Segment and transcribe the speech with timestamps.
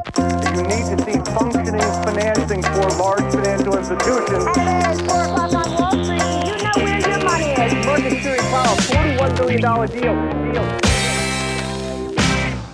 [0.00, 4.44] You need to see functioning financing for large financial institutions.
[4.56, 6.22] Hey, it's 4 o'clock on Wall Street.
[6.48, 7.86] You know where your money is.
[7.86, 10.52] Market Series Powell, $41 billion deal.
[10.52, 10.80] deal.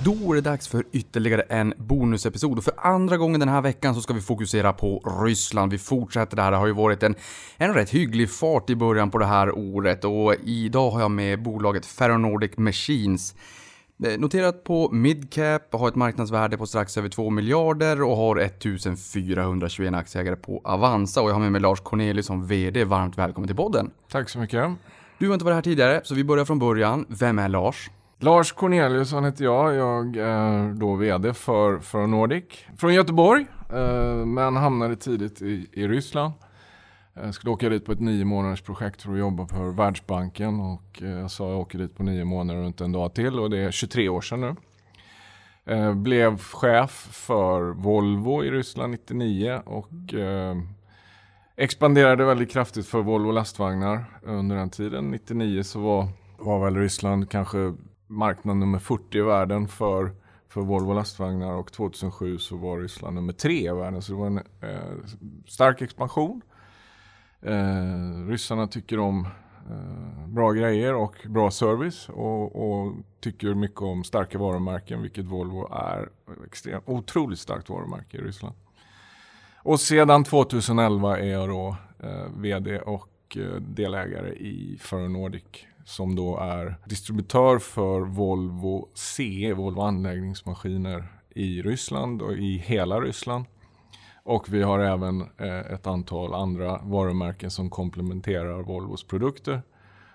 [0.05, 3.95] Då är det dags för ytterligare en bonusepisod och för andra gången den här veckan
[3.95, 5.73] så ska vi fokusera på Ryssland.
[5.73, 7.15] Vi fortsätter det här, det har ju varit en,
[7.57, 11.43] en rätt hygglig fart i början på det här året och idag har jag med
[11.43, 13.35] bolaget Ferronordic Machines.
[14.05, 19.95] Eh, Noterat på midcap, har ett marknadsvärde på strax över 2 miljarder och har 1421
[19.95, 22.85] aktieägare på Avanza och jag har med mig Lars Cornelius som VD.
[22.85, 23.91] Varmt välkommen till podden.
[24.11, 24.71] Tack så mycket.
[25.19, 27.07] Du har inte varit här tidigare, så vi börjar från början.
[27.09, 27.91] Vem är Lars?
[28.21, 29.75] Lars Corneliusson heter jag.
[29.75, 32.45] Jag är då VD för, för Nordic.
[32.79, 36.33] Från Göteborg, eh, men hamnade tidigt i, i Ryssland.
[37.23, 40.61] Jag skulle åka dit på ett nio månaders projekt för att jobba för Världsbanken.
[40.61, 43.39] Och eh, jag sa jag åker dit på nio månader och inte en dag till.
[43.39, 44.55] Och det är 23 år sedan nu.
[45.75, 50.57] Eh, blev chef för Volvo i Ryssland 99 och eh,
[51.57, 55.11] expanderade väldigt kraftigt för Volvo lastvagnar under den tiden.
[55.11, 57.75] 99 så var, var väl Ryssland kanske
[58.07, 60.11] marknad nummer 40 i världen för,
[60.49, 64.03] för Volvo lastvagnar och 2007 så var Ryssland nummer 3 i världen.
[64.03, 65.07] Så det var en eh,
[65.47, 66.43] stark expansion.
[67.43, 69.27] Eh, ryssarna tycker om
[69.71, 75.69] eh, bra grejer och bra service och, och, tycker mycket om starka varumärken, vilket Volvo
[75.73, 76.09] är
[76.47, 78.55] extremt, otroligt starkt varumärke i Ryssland.
[79.57, 85.45] Och sedan 2011 är jag då eh, VD och eh, delägare i Ferronordic
[85.85, 93.45] som då är distributör för Volvo CE, Volvo anläggningsmaskiner i Ryssland och i hela Ryssland.
[94.27, 99.63] Och vi har även eh, ett antal andra varumärken som komplementerar Volvos produkter.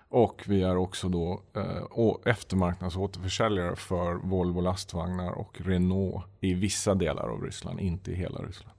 [0.09, 7.29] Och vi är också då eh, eftermarknadsåterförsäljare för Volvo lastvagnar och Renault i vissa delar
[7.29, 8.71] av Ryssland, inte i hela Ryssland.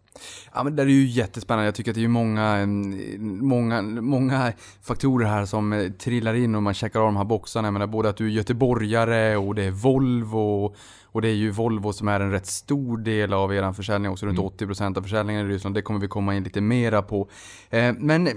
[0.54, 1.64] Ja, men det är ju jättespännande.
[1.64, 6.54] Jag tycker att det är många, mm, många, många faktorer här som eh, trillar in
[6.54, 7.66] och man checkar av de här boxarna.
[7.66, 10.74] Jag menar både att du är göteborgare och det är Volvo.
[11.12, 14.26] Och det är ju Volvo som är en rätt stor del av er försäljning, också
[14.26, 14.50] runt mm.
[14.50, 15.74] 80% av försäljningen i Ryssland.
[15.74, 17.28] Det kommer vi komma in lite mera på.
[17.70, 18.32] Eh, men eh,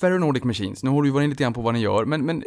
[0.00, 2.44] Ferronordic Machines, nu har du varit in lite grann på vad ni gör, men, men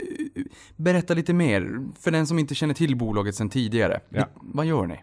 [0.76, 4.00] berätta lite mer för den som inte känner till bolaget sedan tidigare.
[4.10, 4.28] Ja.
[4.42, 5.00] Vad gör ni?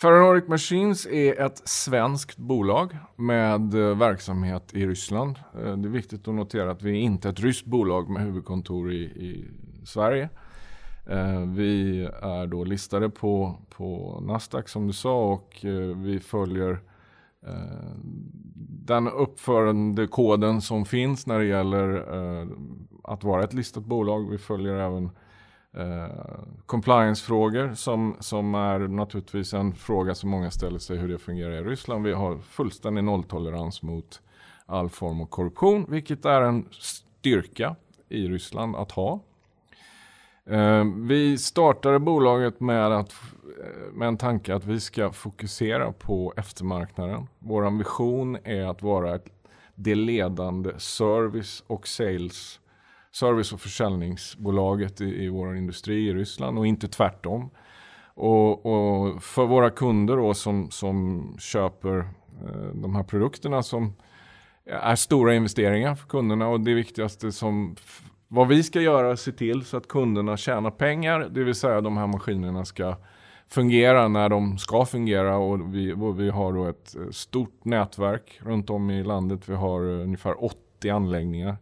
[0.00, 5.38] Ferronordic Machines är ett svenskt bolag med eh, verksamhet i Ryssland.
[5.54, 8.92] Eh, det är viktigt att notera att vi är inte ett ryskt bolag med huvudkontor
[8.92, 9.48] i, i
[9.84, 10.28] Sverige.
[11.10, 16.80] Eh, vi är då listade på, på Nasdaq som du sa och eh, vi följer
[17.46, 17.94] eh,
[18.84, 22.04] den uppförande koden som finns när det gäller
[23.04, 24.30] att vara ett listat bolag.
[24.30, 25.10] Vi följer även
[26.66, 31.62] compliance-frågor som, som är naturligtvis en fråga som många ställer sig hur det fungerar i
[31.62, 32.04] Ryssland.
[32.04, 34.20] Vi har fullständig nolltolerans mot
[34.66, 37.76] all form av korruption, vilket är en styrka
[38.08, 39.20] i Ryssland att ha.
[40.50, 43.12] Eh, vi startade bolaget med, att,
[43.62, 47.26] eh, med en tanke att vi ska fokusera på eftermarknaden.
[47.38, 49.18] Vår vision är att vara
[49.74, 52.60] det ledande service och sales
[53.12, 57.50] service och försäljningsbolaget i, i vår industri i Ryssland och inte tvärtom.
[58.14, 63.94] Och, och för våra kunder då som, som köper eh, de här produkterna som
[64.66, 67.76] är stora investeringar för kunderna och det viktigaste som
[68.32, 71.80] vad vi ska göra är se till så att kunderna tjänar pengar, det vill säga
[71.80, 72.96] de här maskinerna ska
[73.48, 78.40] fungera när de ska fungera och vi, och vi har då ett eh, stort nätverk
[78.42, 79.48] runt om i landet.
[79.48, 81.56] Vi har eh, ungefär 80 anläggningar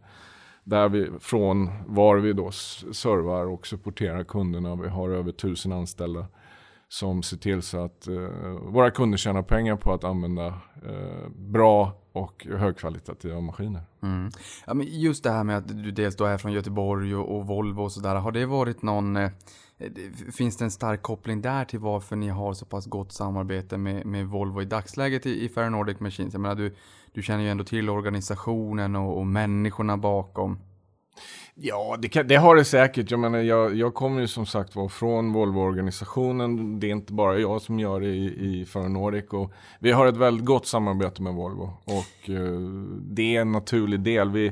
[0.63, 4.75] där vi, från var vi då servar och supporterar kunderna.
[4.75, 6.25] Vi har över tusen anställda
[6.89, 8.15] som ser till så att eh,
[8.61, 10.47] våra kunder tjänar pengar på att använda
[10.87, 13.81] eh, bra och högkvalitativa maskiner.
[14.03, 14.31] Mm.
[14.67, 17.47] Ja, men just det här med att du dels då är från Göteborg och, och
[17.47, 18.15] Volvo och sådär.
[18.15, 19.31] Har det varit någon eh,
[20.31, 24.05] Finns det en stark koppling där till varför ni har så pass gott samarbete med,
[24.05, 26.33] med Volvo i dagsläget i, i Ferronordic Machines?
[26.33, 26.75] Jag menar, du,
[27.13, 30.59] du känner ju ändå till organisationen och, och människorna bakom.
[31.61, 33.11] Ja, det, kan, det, har det säkert.
[33.11, 36.79] Jag, menar, jag, jag kommer ju som sagt var från Volvo-organisationen.
[36.79, 39.25] Det är inte bara jag som gör det i, i Ferronordic.
[39.29, 41.73] Och vi har ett väldigt gott samarbete med Volvo.
[41.83, 42.59] Och eh,
[43.01, 44.29] det är en naturlig del.
[44.29, 44.51] Vi,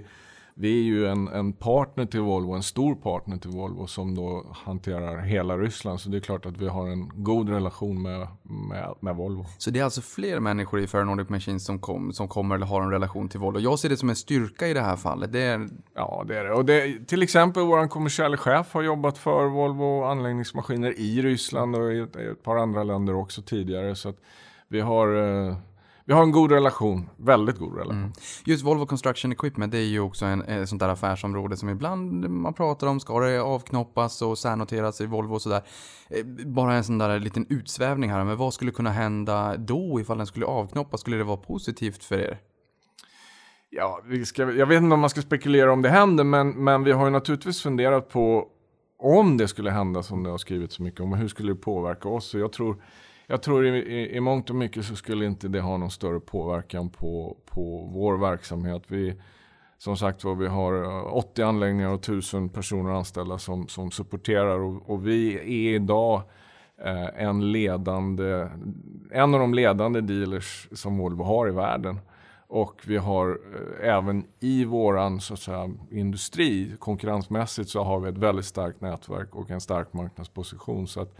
[0.59, 4.45] vi är ju en, en partner till Volvo, en stor partner till Volvo som då
[4.65, 5.99] hanterar hela Ryssland.
[5.99, 9.45] Så det är klart att vi har en god relation med, med, med Volvo.
[9.57, 12.81] Så det är alltså fler människor i Ferronordic Machines som, kom, som kommer eller har
[12.81, 13.59] en relation till Volvo.
[13.59, 15.31] Jag ser det som en styrka i det här fallet.
[15.31, 15.67] Det är...
[15.95, 16.53] Ja, det är det.
[16.53, 21.93] Och det, till exempel vår kommersiella chef har jobbat för Volvo anläggningsmaskiner i Ryssland och
[21.93, 23.95] i ett, i ett par andra länder också tidigare.
[23.95, 24.17] Så att
[24.67, 25.15] vi har
[25.47, 25.57] eh,
[26.07, 27.97] vi har en god relation, väldigt god relation.
[27.97, 28.11] Mm.
[28.45, 32.29] Just Volvo Construction Equipment, det är ju också en, ett sånt där affärsområde som ibland
[32.29, 35.61] man pratar om, ska det avknoppas och särnoteras i Volvo och sådär.
[36.09, 40.17] Eh, bara en sån där liten utsvävning här, men vad skulle kunna hända då ifall
[40.17, 41.01] den skulle avknoppas?
[41.01, 42.37] Skulle det vara positivt för er?
[43.69, 46.83] Ja, vi ska, jag vet inte om man ska spekulera om det händer, men, men
[46.83, 48.47] vi har ju naturligtvis funderat på
[48.99, 52.09] om det skulle hända som det har skrivit så mycket om, hur skulle det påverka
[52.09, 52.29] oss?
[52.29, 52.81] Så jag tror
[53.27, 56.19] jag tror i, i, i mångt och mycket så skulle inte det ha någon större
[56.19, 58.83] påverkan på, på vår verksamhet.
[58.87, 59.15] Vi,
[59.77, 64.59] som sagt var, vi har eh, 80 anläggningar och 1000 personer anställda som, som supporterar
[64.59, 66.21] och, och vi är idag
[66.85, 68.47] eh, en ledande,
[69.11, 71.99] en av de ledande dealers som Volvo har i världen.
[72.47, 78.09] Och vi har eh, även i våran så att säga, industri, konkurrensmässigt så har vi
[78.09, 80.87] ett väldigt starkt nätverk och en stark marknadsposition.
[80.87, 81.15] Så att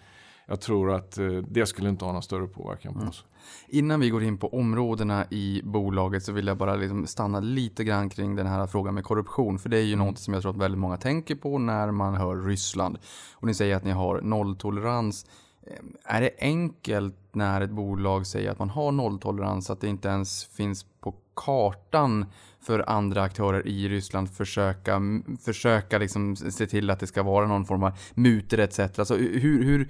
[0.50, 3.10] jag tror att eh, det skulle inte ha någon större påverkan på mm.
[3.10, 3.26] oss.
[3.68, 7.84] Innan vi går in på områdena i bolaget så vill jag bara liksom stanna lite
[7.84, 9.60] grann kring den här frågan med korruption.
[9.60, 10.08] För det är ju mm.
[10.08, 12.98] något som jag tror att väldigt många tänker på när man hör Ryssland.
[13.34, 15.26] Och ni säger att ni har nolltolerans.
[15.68, 20.08] Eh, är det enkelt när ett bolag säger att man har nolltolerans att det inte
[20.08, 22.26] ens finns på kartan
[22.62, 25.02] för andra aktörer i Ryssland försöka,
[25.46, 28.80] försöka liksom se till att det ska vara någon form av mutor etc.
[28.80, 29.90] Alltså hur, hur,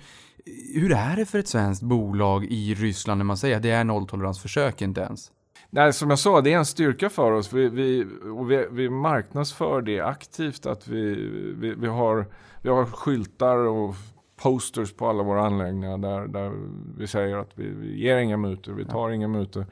[0.74, 3.84] hur är det för ett svenskt bolag i Ryssland när man säger att det är
[3.84, 4.82] nolltoleransförsök?
[4.82, 5.32] Inte ens.
[5.70, 7.54] Nej, som jag sa, det är en styrka för oss.
[7.54, 8.08] Vi, vi,
[8.38, 10.66] och vi, vi marknadsför det aktivt.
[10.66, 11.16] Att vi,
[11.60, 12.26] vi, vi, har,
[12.62, 13.96] vi har skyltar och
[14.42, 16.52] posters på alla våra anläggningar där, där
[16.98, 19.16] vi säger att vi, vi ger inga mutor, vi tar ja.
[19.16, 19.66] inga mutor.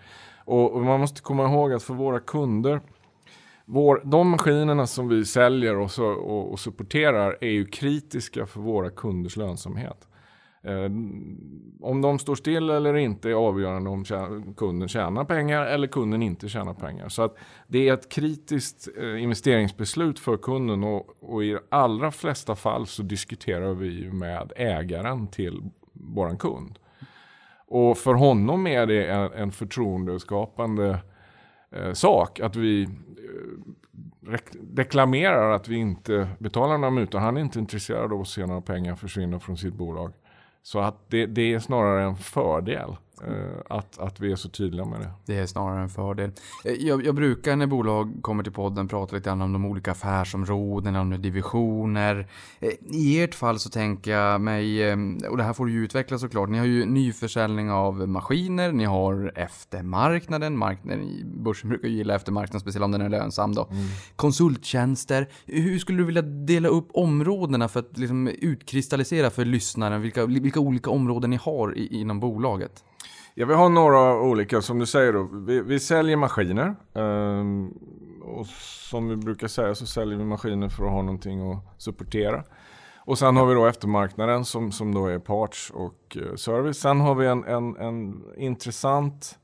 [0.46, 2.82] Och, och, man måste komma ihåg att för våra kunder,
[3.66, 8.60] vår, de maskinerna som vi säljer och, så, och, och supporterar är ju kritiska för
[8.60, 10.08] våra kunders lönsamhet.
[10.66, 10.92] Eh,
[11.82, 14.06] om de står still eller inte är avgörande om
[14.58, 17.10] kunden tjänar pengar eller kunden inte tjänar pengar.
[17.10, 17.36] Så att
[17.68, 23.04] det är ett kritiskt eh, investeringsbeslut för kunden och, och i allra flesta fall så
[23.04, 25.62] diskuterar vi med ägaren till
[25.94, 26.80] våran kund.
[27.68, 31.00] Och för honom är det en, en förtroendeskapande
[31.72, 37.20] eh, sak att vi eh, deklamerar att vi inte betalar några mutor.
[37.20, 40.14] Han är inte intresserad av att se några pengar försvinna från sitt bolag.
[40.66, 42.96] Så att det, det är snarare en fördel.
[43.28, 45.10] Eh, att, att vi är så tydliga med det.
[45.26, 46.32] Det är snarare en fördel.
[46.66, 49.92] Eh, jag, jag, brukar när bolag kommer till podden prata lite grann om de olika
[49.92, 52.28] affärsområdena, om divisioner.
[52.60, 54.94] Eh, I ert fall så tänker jag mig,
[55.30, 58.86] och det här får du ju utveckla såklart, ni har ju nyförsäljning av maskiner, ni
[58.86, 63.68] har eftermarknaden, marknaden, börsen brukar gilla eftermarknaden, speciellt om den är lönsam då.
[63.72, 63.86] Mm.
[64.16, 65.30] Konsulttjänster.
[65.46, 70.60] Hur skulle du vilja dela upp områdena för att liksom utkristallisera för lyssnaren vilka, vilka
[70.60, 72.84] olika områden ni har i, inom bolaget?
[73.38, 75.24] Ja, vi har några olika, som du säger då.
[75.24, 76.76] Vi, vi säljer maskiner.
[76.94, 77.68] Um,
[78.22, 78.48] och
[78.90, 82.44] som vi brukar säga så säljer vi maskiner för att ha någonting att supportera.
[82.98, 86.78] Och sen har vi då eftermarknaden som, som då är parts och uh, service.
[86.78, 89.40] Sen har vi en, en, en intressant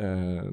[0.00, 0.52] uh,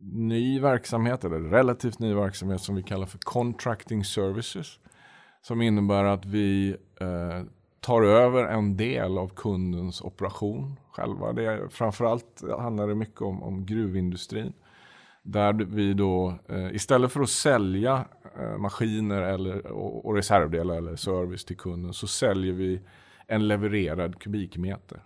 [0.00, 4.78] ny verksamhet, eller relativt ny verksamhet som vi kallar för contracting services.
[5.42, 7.42] Som innebär att vi uh,
[7.80, 11.32] tar över en del av kundens operation själva.
[11.32, 14.52] Det är, framförallt handlar det mycket om, om gruvindustrin.
[15.22, 18.04] Där vi då eh, istället för att sälja
[18.38, 22.80] eh, maskiner eller, och, och reservdelar eller service till kunden så säljer vi
[23.26, 25.02] en levererad kubikmeter.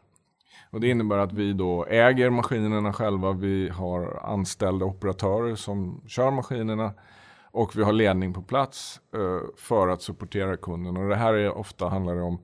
[0.70, 3.32] Och det innebär att vi då äger maskinerna själva.
[3.32, 6.92] Vi har anställda operatörer som kör maskinerna
[7.50, 10.96] och vi har ledning på plats eh, för att supportera kunden.
[10.96, 12.38] Och det här är ofta handlar det om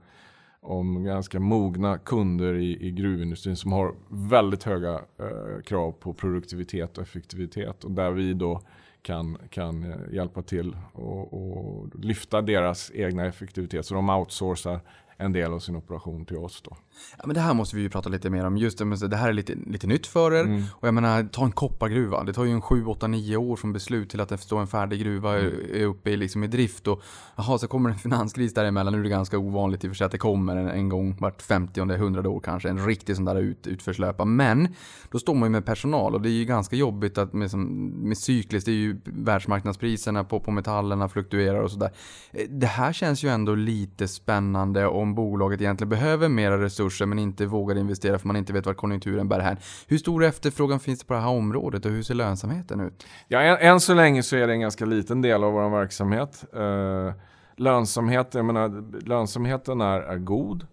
[0.68, 6.98] om ganska mogna kunder i, i gruvindustrin som har väldigt höga eh, krav på produktivitet
[6.98, 8.60] och effektivitet och där vi då
[9.02, 14.80] kan, kan eh, hjälpa till och, och lyfta deras egna effektivitet så de outsourcar
[15.16, 16.62] en del av sin operation till oss.
[16.62, 16.76] Då.
[17.18, 18.56] Ja, men det här måste vi ju prata lite mer om.
[18.56, 20.40] Just det, här är lite, lite nytt för er.
[20.44, 20.62] Mm.
[20.72, 22.24] Och jag menar, ta en koppargruva.
[22.24, 24.66] Det tar ju en 7, 8, 9 år från beslut till att det står en
[24.66, 25.52] färdig gruva är, Mm.
[25.82, 26.86] är uppe i, liksom, i drift.
[26.86, 27.02] Och
[27.36, 28.92] jaha, så kommer en finanskris däremellan.
[28.92, 31.16] Nu är det ganska ovanligt i och för sig att det kommer en, en gång
[31.20, 32.68] vart 50 100 år kanske.
[32.68, 34.24] En riktig sån där ut, utförslöpa.
[34.24, 34.68] Men
[35.10, 37.64] då står man ju med personal och det är ju ganska jobbigt att med, som,
[38.08, 38.66] med cykliskt.
[38.66, 41.90] Det är ju världsmarknadspriserna på, på metallerna fluktuerar och sådär.
[42.32, 47.18] Eh, Det här känns ju ändå lite spännande om bolaget egentligen behöver mera resurser men
[47.18, 49.56] inte vågar investera för man inte vet vart konjunkturen bär hän.
[49.86, 53.06] Hur stor efterfrågan finns det på det här området och hur ser lönsamheten ut?
[53.28, 56.44] Ja, än, än så länge så är det en ganska liten del av vår verksamhet.
[56.54, 57.12] Eh,
[57.56, 60.66] lönsamhet, jag menar, lönsamheten är, är god.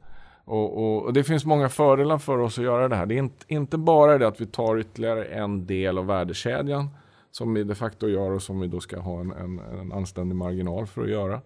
[0.46, 3.06] Och, och, och det finns många fördelar för oss att göra det här.
[3.06, 6.90] Det är inte, inte bara det att vi tar ytterligare en del av värdekedjan
[7.32, 10.36] som vi de facto gör och som vi då ska ha en, en, en anständig
[10.36, 11.42] marginal för att göra.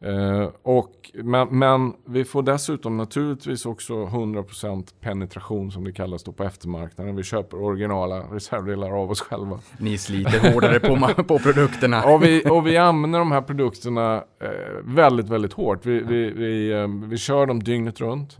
[0.00, 6.32] Eh, och, men, men vi får dessutom naturligtvis också 100% penetration som det kallas då
[6.32, 7.16] på eftermarknaden.
[7.16, 9.58] Vi köper originala reservdelar av oss själva.
[9.78, 12.04] Ni sliter hårdare på, på produkterna.
[12.04, 14.48] Och vi, och vi använder de här produkterna eh,
[14.84, 15.86] väldigt, väldigt hårt.
[15.86, 18.36] Vi, vi, vi, eh, vi kör dem dygnet runt.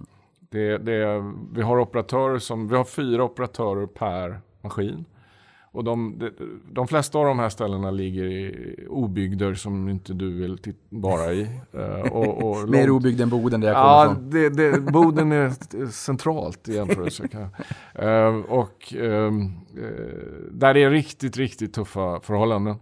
[0.50, 5.04] Det, det, vi har operatörer som, vi har fyra operatörer per maskin.
[5.74, 6.30] Och de, de,
[6.72, 11.48] de flesta av de här ställena ligger i obygder som inte du vill vara i.
[11.72, 14.30] Eh, och, och Mer obygd än Boden där jag kommer Ja, från.
[14.30, 15.50] det, det, Boden är
[15.90, 17.28] centralt i jämförelse.
[17.94, 19.32] Eh, och eh,
[20.50, 22.76] där är riktigt, riktigt tuffa förhållanden.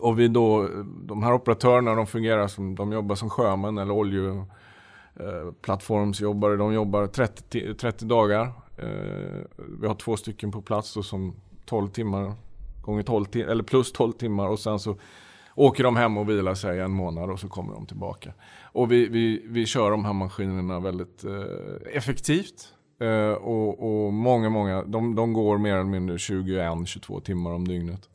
[0.00, 0.68] Och vi då,
[1.04, 6.56] de här operatörerna de fungerar som, de jobbar som sjömän eller oljeplattformsjobbare.
[6.56, 8.52] De jobbar 30, ti- 30 dagar.
[9.80, 11.34] Vi har två stycken på plats då som
[11.68, 12.32] 12 timmar
[12.82, 14.96] gånger 12 timmar eller plus 12 timmar och sen så
[15.54, 18.32] åker de hem och vilar sig en månad och så kommer de tillbaka.
[18.72, 22.74] Och vi, vi, vi kör de här maskinerna väldigt eh, effektivt.
[23.00, 28.08] Eh, och, och många, många, de, de går mer eller mindre 21-22 timmar om dygnet.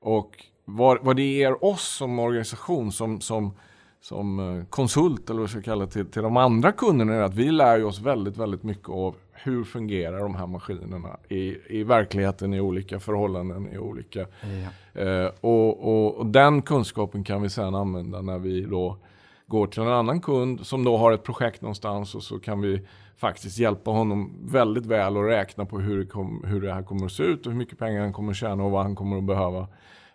[0.00, 3.54] Och vad, vad det ger oss som organisation, som, som,
[4.00, 7.20] som eh, konsult eller vad jag ska kalla det, till, till de andra kunderna är
[7.20, 11.56] att vi lär ju oss väldigt, väldigt mycket av hur fungerar de här maskinerna i,
[11.68, 15.00] i verkligheten, i olika förhållanden, i olika Ja.
[15.02, 18.96] Eh, och, och, och den kunskapen kan vi sedan använda när vi då
[19.46, 22.86] går till en annan kund som då har ett projekt någonstans och så kan vi
[23.16, 27.06] faktiskt hjälpa honom väldigt väl och räkna på hur det, kom, hur det här kommer
[27.06, 29.18] att se ut och hur mycket pengar han kommer att tjäna och vad han kommer
[29.18, 29.68] att behöva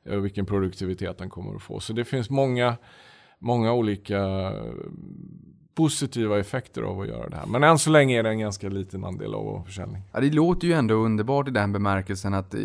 [0.04, 1.80] eh, och vilken produktivitet han kommer att få.
[1.80, 2.76] Så det finns många,
[3.40, 4.74] många olika eh,
[5.76, 7.46] positiva effekter av att göra det här.
[7.46, 10.02] Men än så länge är det en ganska liten andel av vår försäljning.
[10.12, 12.56] Ja, det låter ju ändå underbart i den bemärkelsen att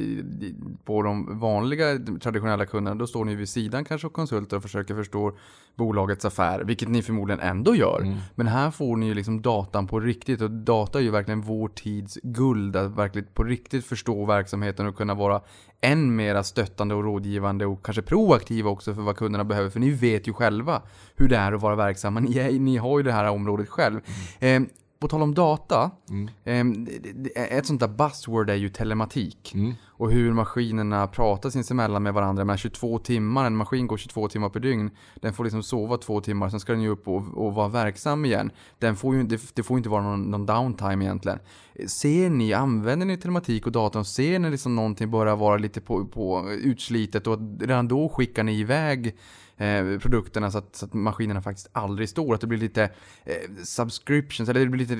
[0.84, 4.94] på de vanliga traditionella kunderna, då står ni vid sidan kanske och konsulter och försöker
[4.94, 5.32] förstå
[5.76, 8.16] bolagets affär, vilket ni förmodligen ändå gör.
[8.34, 11.68] Men här får ni ju liksom datan på riktigt och data är ju verkligen vår
[11.68, 15.40] tids guld, att verkligen på riktigt förstå verksamheten och kunna vara
[15.80, 19.70] än mera stöttande och rådgivande och kanske proaktiva också för vad kunderna behöver.
[19.70, 20.82] För ni vet ju själva
[21.16, 22.20] hur det är att vara verksamma.
[22.30, 24.00] Ni, är, ni har ju det här området själv.
[24.38, 24.62] Eh,
[25.00, 25.90] på tal om data,
[26.44, 29.54] ehm, det- det- ett sånt där buzzword är ju telematik.
[29.88, 32.44] Och hur maskinerna pratar sinsemellan med varandra.
[32.44, 34.90] Men 22 timmar, en maskin går 22 timmar per dygn.
[35.20, 38.24] Den får liksom sova två timmar, sen ska den ju upp och, och vara verksam
[38.24, 38.50] igen.
[38.78, 41.38] Den får ju, det, det får inte vara någon, någon downtime egentligen.
[41.86, 45.80] Ser ni, använder ni telematik och data och ser ni liksom någonting börjar vara lite
[45.80, 49.16] på, på utslitet och redan då skickar ni iväg
[49.60, 52.34] eh, produkterna så att, så att maskinerna faktiskt aldrig står.
[52.34, 52.82] Att det blir lite
[53.24, 54.96] eh, subscriptions, eller det blir lite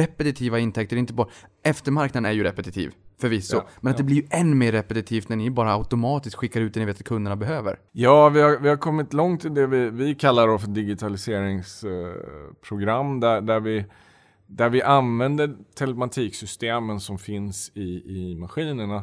[0.00, 0.96] repetitiva intäkter.
[0.96, 1.28] Inte bara,
[1.62, 3.56] eftermarknaden är ju repetitiv, förvisso.
[3.56, 6.74] Ja, men att det blir ju än mer repetitivt när ni bara automatiskt skickar ut
[6.74, 7.78] det ni vet att kunderna behöver.
[7.92, 13.40] Ja, vi har, vi har kommit långt i det vi, vi kallar för digitaliseringsprogram där,
[13.40, 13.84] där, vi,
[14.46, 19.02] där vi använder telematiksystemen som finns i, i maskinerna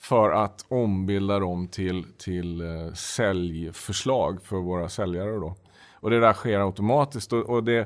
[0.00, 5.30] för att ombilda dem till, till eh, säljförslag för våra säljare.
[5.30, 5.54] Då.
[5.94, 7.32] Och det där sker automatiskt.
[7.32, 7.78] Och, och det,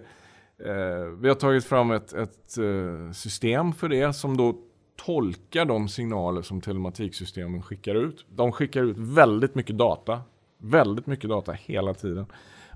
[0.58, 4.54] eh, vi har tagit fram ett, ett eh, system för det som då
[4.96, 8.26] tolkar de signaler som telematiksystemen skickar ut.
[8.28, 10.20] De skickar ut väldigt mycket data.
[10.58, 12.26] Väldigt mycket data hela tiden.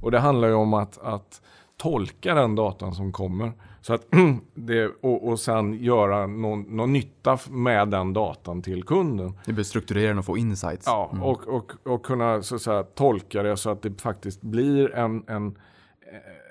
[0.02, 1.42] Och det handlar ju om att, att
[1.76, 3.52] tolka den datan som kommer.
[3.80, 4.06] Så att
[4.54, 9.26] det, och, och sen göra någon, någon nytta med den datan till kunden.
[9.26, 10.86] Ni behöver strukturera den och få insights.
[10.86, 14.94] Ja, och, och, och kunna så att säga, tolka det så att det faktiskt blir
[14.94, 15.58] en, en,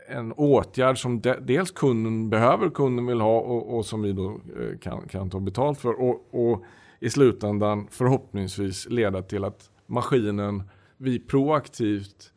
[0.08, 4.30] en åtgärd som de, dels kunden behöver, kunden vill ha och, och som vi då
[4.30, 6.02] eh, kan, kan ta betalt för.
[6.02, 6.64] Och, och
[7.00, 10.64] i slutändan förhoppningsvis leda till att maskinen,
[10.98, 12.32] vi proaktivt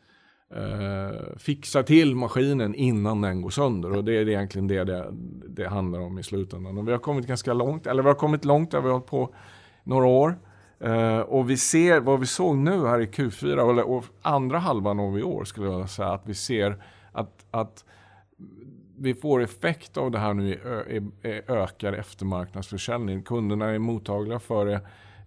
[0.57, 3.97] eh, fixa till maskinen innan den går sönder.
[3.97, 5.07] Och det är egentligen det, det
[5.49, 6.78] det handlar om i slutändan.
[6.78, 9.07] Och vi har kommit ganska långt, eller vi har kommit långt där vi har hållit
[9.07, 9.35] på
[9.85, 10.38] några år.
[10.80, 15.00] Eh, och vi ser, vad vi såg nu här i Q4, eller, och andra halvan
[15.00, 17.85] av i år skulle jag säga, att vi ser att, att
[18.99, 20.52] vi får effekt av det här nu i
[20.97, 23.23] i- i ökad eftermarknadsförsäljning.
[23.23, 24.80] Kunderna är mottagliga för det.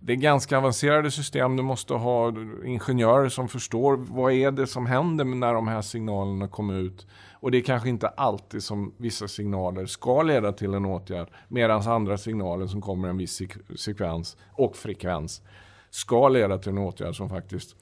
[0.05, 1.55] Det är ganska avancerade system.
[1.55, 2.33] Du måste ha
[2.65, 7.07] ingenjörer som förstår vad är det som händer när de här signalerna kommer ut.
[7.33, 11.27] Och det är kanske inte alltid som vissa signaler ska leda till en åtgärd.
[11.47, 15.41] Medan andra signaler som kommer i en viss sek- sekvens och frekvens
[15.89, 17.75] ska leda till en åtgärd som faktiskt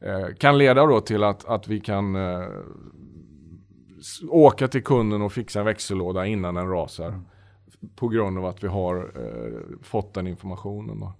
[0.00, 2.48] eh, kan leda då till att, att vi kan eh,
[4.28, 7.08] åka till kunden och fixa en växellåda innan den rasar.
[7.08, 7.24] Mm.
[7.96, 11.00] På grund av att vi har eh, fått den informationen.
[11.00, 11.12] Då.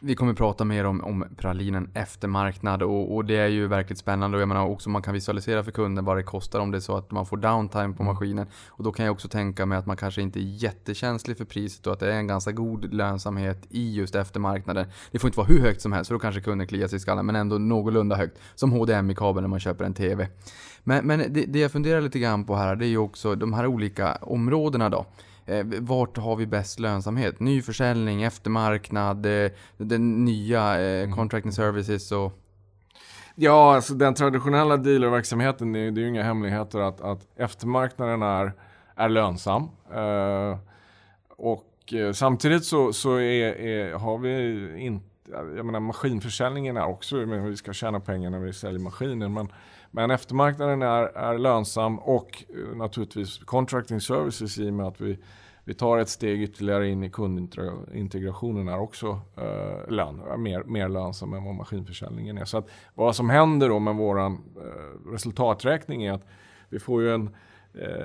[0.00, 4.36] Vi kommer prata mer om, om pralinen eftermarknad och, och det är ju verkligt spännande
[4.36, 6.80] och jag menar också man kan visualisera för kunden vad det kostar om det är
[6.80, 8.46] så att man får downtime på maskinen.
[8.68, 11.86] Och då kan jag också tänka mig att man kanske inte är jättekänslig för priset
[11.86, 14.86] och att det är en ganska god lönsamhet i just eftermarknaden.
[15.10, 17.00] Det får inte vara hur högt som helst för då kanske kunden kliar sig i
[17.00, 18.38] skallen men ändå någorlunda högt.
[18.54, 20.28] Som HDMI-kabel när man köper en TV.
[20.84, 23.52] Men, men det, det jag funderar lite grann på här det är ju också de
[23.52, 25.06] här olika områdena då.
[25.46, 27.40] Eh, vart har vi bäst lönsamhet?
[27.40, 32.32] Ny försäljning, eftermarknad, eh, den nya eh, contracting services och...
[33.34, 38.22] Ja, alltså den traditionella dealerverksamheten, det är, det är ju inga hemligheter att, att eftermarknaden
[38.22, 38.52] är,
[38.94, 39.62] är lönsam.
[39.94, 40.58] Eh,
[41.36, 45.06] och eh, samtidigt så, så är, är, har vi inte,
[45.56, 49.28] jag menar maskinförsäljningen är också, men vi ska tjäna pengar när vi säljer maskiner.
[49.28, 49.48] Men,
[49.96, 55.18] men eftermarknaden är, är lönsam och eh, naturligtvis contracting services i och med att vi
[55.68, 61.32] vi tar ett steg ytterligare in i kundintegrationen är också eh, lön, mer, mer lönsam
[61.32, 62.44] än vad maskinförsäljningen är.
[62.44, 64.32] Så att vad som händer då med vår eh,
[65.06, 66.26] resultaträkning är att
[66.68, 67.36] vi får ju en,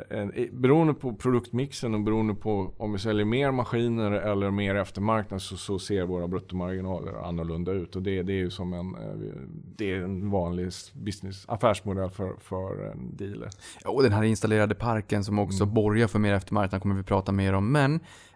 [0.09, 5.41] en, beroende på produktmixen och beroende på om vi säljer mer maskiner eller mer eftermarknad
[5.41, 7.95] så, så ser våra bruttomarginaler annorlunda ut.
[7.95, 9.31] Och det, det är ju som en, eh,
[9.77, 13.49] det är en vanlig business, affärsmodell för, för en dealer.
[13.85, 17.53] Och den här installerade parken som också borgar för mer eftermarknad kommer vi prata mer
[17.53, 17.71] om.
[17.71, 18.30] Men eh, eh,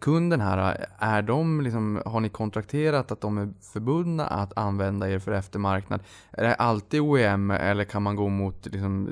[0.00, 5.18] kunden här, är de liksom, har ni kontrakterat att de är förbundna att använda er
[5.18, 6.00] för eftermarknad?
[6.32, 9.10] Är det alltid OEM eller kan man gå mot liksom,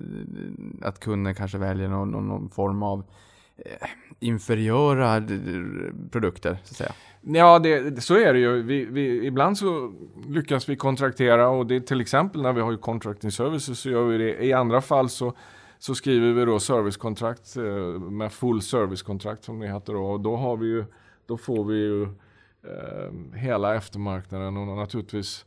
[0.83, 3.05] att kunden kanske väljer någon, någon, någon form av
[3.57, 3.89] eh,
[4.21, 5.23] inferiöra eh,
[6.11, 6.93] produkter så att säga?
[7.27, 8.63] Ja, det, så är det ju.
[8.63, 9.93] Vi, vi, ibland så
[10.29, 13.91] lyckas vi kontraktera och det är till exempel när vi har ju contracting services så
[13.91, 14.45] gör vi det.
[14.45, 15.35] I andra fall så,
[15.85, 17.65] så skriver vi då servicekontrakt eh,
[18.01, 20.05] med full servicekontrakt som det heter då.
[20.05, 20.85] Och då, har vi ju,
[21.27, 25.47] då får vi ju eh, hela eftermarknaden och naturligtvis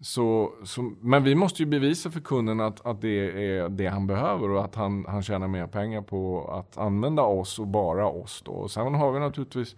[0.00, 4.06] så, så, men vi måste ju bevisa för kunden att, att det är det han
[4.06, 8.42] behöver och att han, han tjänar mer pengar på att använda oss och bara oss.
[8.44, 8.52] Då.
[8.52, 9.76] Och sen har vi naturligtvis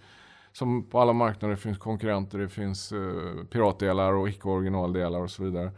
[0.53, 5.71] som på alla marknader finns konkurrenter, det finns eh, piratdelar och icke-originaldelar och så vidare.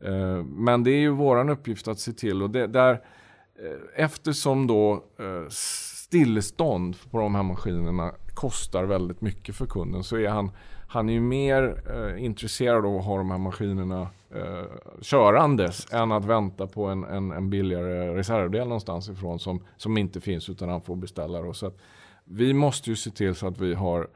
[0.00, 2.98] Eh, men det är ju våran uppgift att se till och det, där, eh,
[3.58, 10.16] Eh, eftersom då eh, stillestånd på de här maskinerna kostar väldigt mycket för kunden så
[10.16, 10.50] är han,
[10.88, 14.64] han är ju mer eh, intresserad av att ha de här maskinerna eh,
[15.00, 20.20] körandes än att vänta på en, en, en billigare reservdel någonstans ifrån som, som inte
[20.20, 21.42] finns utan han får beställa.
[21.42, 21.52] Då.
[21.52, 21.78] Så att
[22.24, 24.08] vi måste ju se till så att vi har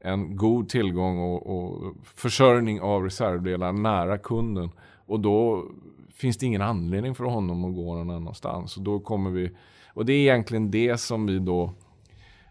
[0.00, 4.70] en god tillgång och, och försörjning av reservdelar nära kunden.
[5.06, 5.66] Och då
[6.22, 8.76] finns det ingen anledning för honom att gå någon annanstans.
[8.76, 9.50] Och, då kommer vi,
[9.88, 11.74] och det är egentligen det som vi då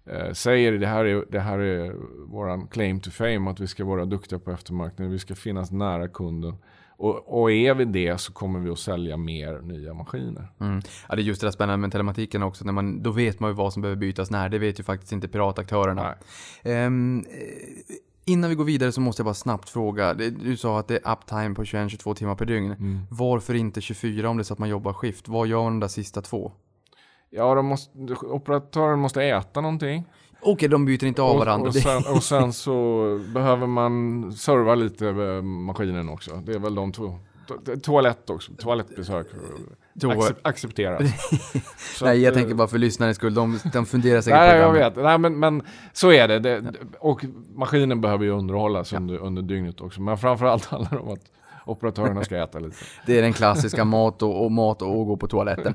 [0.05, 1.95] eh, säger, det här är, det här är
[2.27, 6.07] våran claim to fame, att vi ska vara duktiga på eftermarknaden, vi ska finnas nära
[6.07, 6.55] kunden.
[6.97, 10.47] Och, och är vi det så kommer vi att sälja mer nya maskiner.
[10.59, 10.81] Mm.
[11.09, 12.65] Ja, det är just det där spännande med telematiken också.
[12.65, 14.49] När man, då vet man ju vad som behöver bytas när.
[14.49, 16.15] Det vet ju faktiskt inte pirataktörerna.
[16.63, 16.89] Eh,
[18.31, 20.13] innan vi går vidare så måste jag bara snabbt fråga.
[20.13, 22.75] Du sa att det är uptime på 21-22 timmar per dygn.
[23.09, 25.27] Varför inte 24 om det är så att man jobbar skift?
[25.27, 26.51] Vad gör de där sista två?
[27.29, 27.91] Ja, de måste,
[28.23, 30.03] operatören måste äta någonting.
[30.41, 31.67] Okej, de byter inte av Och, varandra.
[31.67, 36.35] och, sen, och sen så behöver man serva lite maskinen också.
[36.45, 37.19] Det är väl de två.
[37.65, 39.27] To- Toalett också, toalettbesök.
[40.01, 41.01] Toa- Accep- accepteras.
[41.97, 43.33] Så Nej, jag eh, tänker bara för lyssnarens skull.
[43.33, 44.79] De, de funderar säkert Nej, på jag det.
[44.79, 44.95] vet.
[45.03, 45.61] Nej, men, men
[45.93, 46.39] så är det.
[46.39, 46.73] det.
[46.99, 50.01] Och maskinen behöver ju underhållas under, under dygnet också.
[50.01, 51.31] Men framförallt handlar det om att
[51.65, 52.75] operatörerna ska äta lite.
[53.05, 55.73] Det är den klassiska mat och, och mat och gå på toaletten.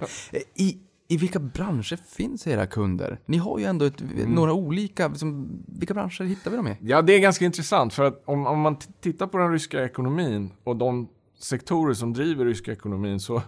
[0.55, 3.19] I, I vilka branscher finns era kunder?
[3.27, 4.31] Ni har ju ändå ett, Mm.
[4.31, 6.77] några olika, liksom, vilka branscher hittar vi dem i?
[6.81, 10.53] Ja, det är ganska intressant för att om, om man tittar på den ryska ekonomin
[10.65, 11.09] och de
[11.39, 13.43] sektorer som driver ryska ekonomin så,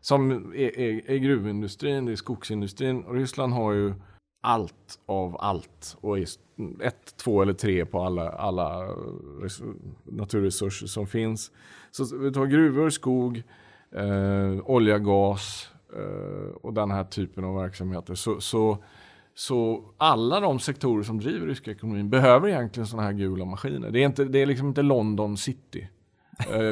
[0.00, 3.02] som är, är, är gruvindustrin, det är skogsindustrin.
[3.04, 3.94] Och Ryssland har ju
[4.42, 6.26] allt av allt och är
[6.82, 8.96] ett, två eller tre på alla, alla
[10.04, 11.50] naturresurser som finns.
[11.90, 13.42] Så vi tar gruvor, skog,
[13.94, 18.14] eh, olja, gas eh, och den här typen av verksamheter.
[18.14, 18.84] Så, så,
[19.34, 23.90] så alla de sektorer som driver ryska ekonomin behöver egentligen sådana här gula maskiner.
[23.90, 25.88] Det är, inte, det är liksom inte London city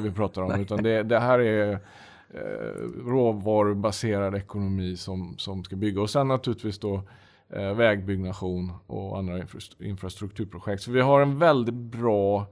[0.02, 1.72] vi pratar om, utan det, det här är
[2.34, 6.00] eh, råvarubaserad ekonomi som, som ska bygga.
[6.00, 7.02] Och sen naturligtvis då
[7.48, 9.42] eh, vägbyggnation och andra
[9.78, 10.82] infrastrukturprojekt.
[10.82, 12.46] Så vi har en väldigt bra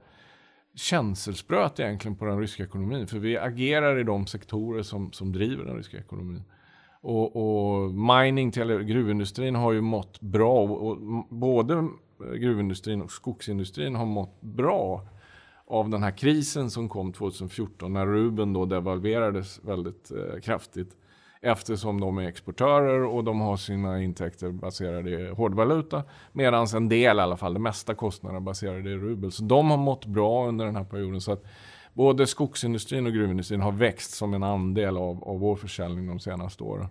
[0.75, 3.07] känselspröt egentligen på den ryska ekonomin.
[3.07, 6.43] För vi agerar i de sektorer som, som driver den ryska ekonomin.
[7.01, 10.63] Och, och mining till gruvindustrin har ju mått bra.
[10.63, 10.97] Och, och,
[11.29, 11.87] både
[12.35, 15.07] gruvindustrin och skogsindustrin har mått bra
[15.69, 20.95] av den här krisen som kom 2014 när rubeln då devalverades väldigt eh, kraftigt.
[21.41, 26.03] Eftersom de är exportörer och de har sina intäkter baserade i hårdvaluta.
[26.31, 29.31] Medan en del, i alla fall, det mesta kostnaderna baserade i rubel.
[29.31, 31.21] Så de har mått bra under den här perioden.
[31.21, 31.45] Så att
[31.93, 36.63] både skogsindustrin och gruvindustrin har växt som en andel av, av vår försäljning de senaste
[36.63, 36.87] åren.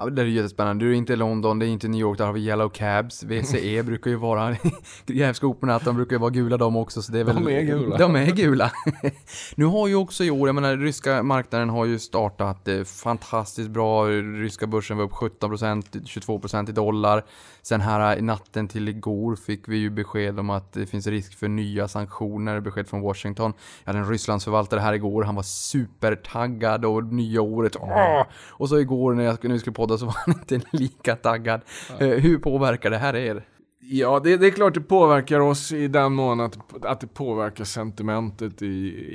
[0.00, 0.84] Ja, det är jättespännande.
[0.84, 3.22] Du är inte i London, det är inte New York, där har vi Yellow Cabs.
[3.22, 4.56] VCE brukar ju vara,
[5.06, 7.02] grävskoporna, de brukar ju vara gula de också.
[7.02, 7.96] Så det är väl, de är gula.
[7.96, 8.72] De är gula.
[9.54, 13.70] nu har ju också i år, jag menar ryska marknaden har ju startat eh, fantastiskt
[13.70, 14.06] bra.
[14.08, 17.24] Ryska börsen var upp 17%, 22% i dollar.
[17.62, 21.38] Sen här i natten till igår fick vi ju besked om att det finns risk
[21.38, 23.52] för nya sanktioner, besked från Washington.
[23.84, 28.22] Jag hade en Rysslandsförvaltare här igår, han var supertaggad och nya året, åh!
[28.50, 31.60] Och så igår när, jag, när vi skulle podda så var han inte lika taggad.
[31.98, 32.06] Ja.
[32.06, 33.44] Eh, hur påverkar det här er?
[33.82, 37.64] Ja, det, det, är klart det påverkar oss i den mån att, att det påverkar
[37.64, 38.66] sentimentet i,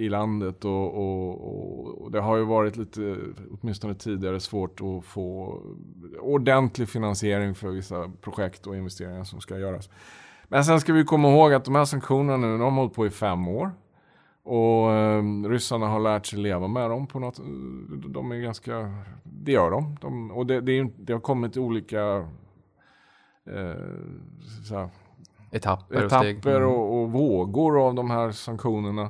[0.06, 0.66] i landet.
[0.66, 3.18] Och, och, och, det har ju varit lite,
[3.52, 5.60] åtminstone tidigare, svårt att få
[6.20, 9.90] ordentlig finansiering för vissa projekt och investeringar som ska göras.
[10.48, 13.06] Men sen ska vi komma ihåg att de här sanktionerna nu, de har hållit på
[13.06, 13.72] i fem år.
[14.44, 17.40] Och eh, ryssarna har lärt sig leva med dem på något,
[18.08, 19.98] de är ganska, det gör de.
[20.02, 22.28] de och det, det, det har kommit olika
[23.46, 24.88] eh,
[25.52, 26.80] etapper, etapper och, mm.
[26.80, 29.10] och, och, vågor av de här sanktionerna.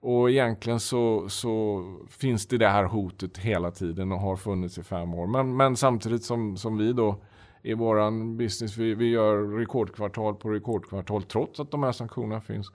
[0.00, 4.82] Och egentligen så, så, finns det det här hotet hela tiden och har funnits i
[4.82, 5.26] fem år.
[5.26, 7.16] Men, men samtidigt som, som vi då
[7.62, 12.72] i våran business, vi, vi gör rekordkvartal på rekordkvartal trots att de här sanktionerna finns.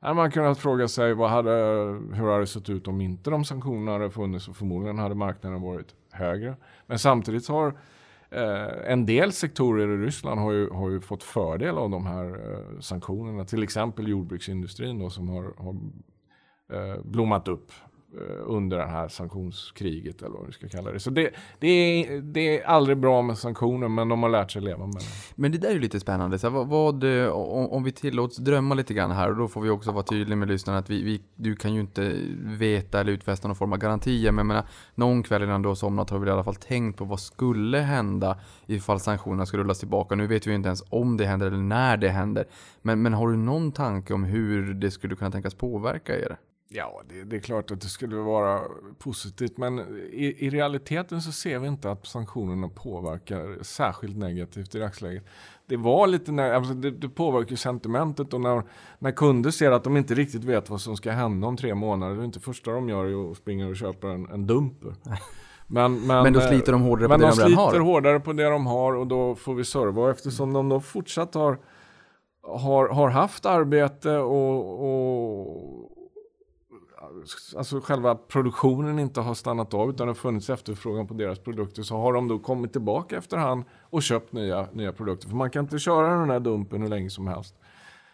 [0.00, 1.50] Här man kunnat fråga sig vad hade,
[2.12, 5.62] hur hade det sett ut om inte de sanktionerna hade funnits och förmodligen hade marknaden
[5.62, 6.56] varit högre.
[6.86, 7.74] Men samtidigt har
[8.34, 12.26] Eh, en del sektorer i Ryssland har ju, har ju fått fördel av de här
[12.26, 13.44] eh, sanktionerna.
[13.44, 15.76] Till exempel jordbruksindustrin då, som har, har
[16.72, 17.72] eh, blommat upp
[18.14, 21.00] Eh, under det här sanktionskriget eller vad vi ska kalla det.
[21.00, 24.62] Så det, det, är, det är aldrig bra med sanktioner men de har lärt sig
[24.62, 25.06] leva med det.
[25.34, 26.38] Men det där är ju lite spännande.
[26.38, 29.60] Så vad, vad, eh, om, om vi tillåts drömma lite grann här och då får
[29.60, 33.12] vi också vara tydliga med lyssnarna att vi, vi, du kan ju inte veta eller
[33.12, 34.32] utfästa någon form av garantier.
[34.32, 36.98] Men jag menar, någon kväll innan du har somnat har vi i alla fall tänkt
[36.98, 40.14] på vad skulle hända ifall sanktionerna skulle rullas tillbaka.
[40.14, 42.44] Nu vet vi ju inte ens om det händer eller när det händer.
[42.82, 46.36] Men, men har du någon tanke om hur det skulle kunna tänkas påverka er?
[46.74, 48.60] Ja, det, det, är klart att det skulle vara
[48.98, 49.56] positivt.
[49.56, 49.78] Men
[50.12, 55.24] i, i, realiteten så ser vi inte att sanktionerna påverkar särskilt negativt i dagsläget.
[55.66, 58.62] Det var lite alltså det, det påverkar sentimentet och när,
[58.98, 62.14] när kunder ser att de inte riktigt vet vad som ska hända om tre månader.
[62.14, 64.94] Det är inte första de gör är att springa och köpa en, en dumper.
[65.66, 67.48] Men, men, men då sliter de hårdare på det de, redan har?
[67.48, 70.02] Men de sliter hårdare på det de har och då får vi serva.
[70.02, 71.58] Och eftersom de då fortsatt har,
[72.42, 76.01] har, har haft arbete och, och
[77.56, 81.82] alltså själva produktionen inte har stannat av utan det har funnits efterfrågan på deras produkter
[81.82, 85.28] så har de då kommit tillbaka efterhand och köpt nya, nya produkter.
[85.28, 87.54] För man kan inte köra den här dumpen hur länge som helst.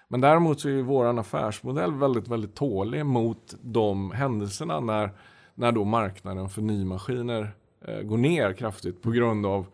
[0.08, 5.10] Men däremot så är ju vår affärsmodell väldigt, väldigt tålig mot de händelserna när,
[5.54, 9.66] när då marknaden för nymaskiner eh, går ner kraftigt på grund av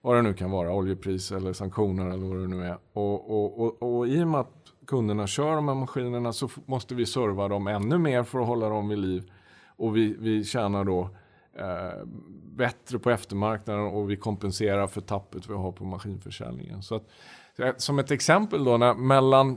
[0.00, 2.78] vad det nu kan vara, oljepris eller sanktioner eller vad det nu är.
[2.92, 4.55] Och, och, och, och i och med att
[4.86, 8.68] kunderna kör de här maskinerna så måste vi serva dem ännu mer för att hålla
[8.68, 9.30] dem vid liv.
[9.76, 11.10] Och vi, vi tjänar då
[11.58, 12.06] eh,
[12.44, 16.82] bättre på eftermarknaden och vi kompenserar för tappet vi har på maskinförsäljningen.
[16.82, 17.04] Så att,
[17.58, 19.50] eh, som ett exempel då, när, mellan,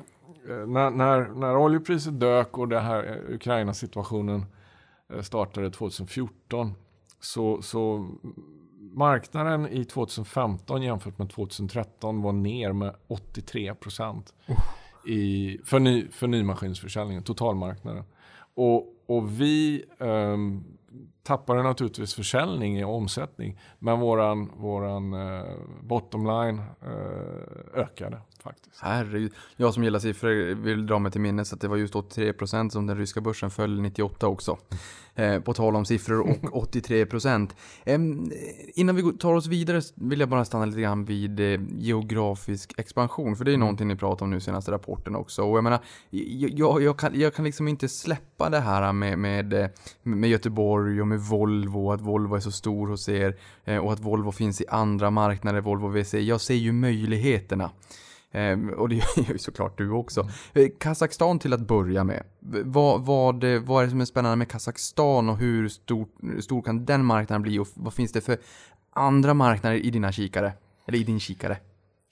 [0.50, 4.46] eh, när, när, när oljepriset dök och den här eh, Ukraina-situationen
[5.22, 6.74] startade 2014
[7.20, 8.10] så, så
[8.80, 14.34] marknaden i 2015 jämfört med 2013 var ner med 83 procent.
[14.48, 14.60] Oh
[15.06, 18.04] i, för, ny, för nymaskinsförsäljningen, totalmarknaden.
[18.54, 20.64] Och och vi um,
[21.24, 23.60] tappade naturligtvis försäljning i omsättning.
[23.80, 25.44] Men våran, våran uh,
[25.82, 28.76] bottom line uh, ökade faktiskt.
[28.82, 29.34] Herregud.
[29.56, 32.88] Jag som gillar siffror vill dra mig till minnes att det var just 83% som
[32.88, 34.58] den ryska börsen föll 98 också.
[35.16, 36.28] Eh, på tal om siffror och
[36.74, 37.50] 83%.
[37.84, 38.00] Eh,
[38.74, 43.36] innan vi tar oss vidare vill jag bara stanna lite grann vid eh, geografisk expansion.
[43.36, 43.60] För det är mm.
[43.60, 45.44] någonting ni pratar om nu senaste rapporten också.
[45.44, 49.54] Och jag menar, jag, jag, kan, jag kan liksom inte släppa det här med, med,
[49.54, 49.70] eh,
[50.04, 51.92] med Göteborg och med Volvo.
[51.92, 53.38] Att Volvo är så stor hos er.
[53.66, 56.14] Eh, och att Volvo finns i andra marknader, Volvo VC.
[56.14, 57.72] Jag ser ju möjligheterna.
[58.32, 60.30] Ehm, och det gör ju såklart du också.
[60.54, 60.72] Mm.
[60.80, 62.24] Kazakstan till att börja med.
[62.66, 66.08] Vad, vad, vad är det som är spännande med Kazakstan och hur stor,
[66.42, 68.38] stor kan den marknaden bli och vad finns det för
[68.94, 70.54] andra marknader i dina kikare?
[70.88, 71.58] Eller i din kikare?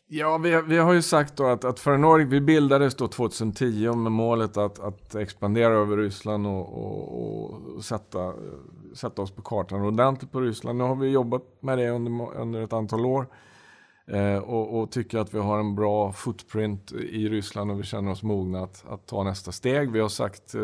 [0.10, 3.94] Ja, vi, vi har ju sagt då att, att för Nordic, vi bildades då 2010
[3.94, 8.34] med målet att, att expandera över Ryssland och, och, och, sätta,
[8.94, 10.78] sätta oss på kartan ordentligt på Ryssland.
[10.78, 13.28] Nu har vi jobbat med det under, under ett antal år.
[14.12, 18.12] Eh, och, och, tycker att vi har en bra footprint i Ryssland och vi känner
[18.12, 19.92] oss mogna att, att ta nästa steg.
[19.92, 20.62] Vi har sagt eh,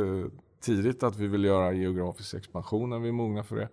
[0.61, 3.69] tidigt att vi vill göra geografisk expansion när vi är mogna för det.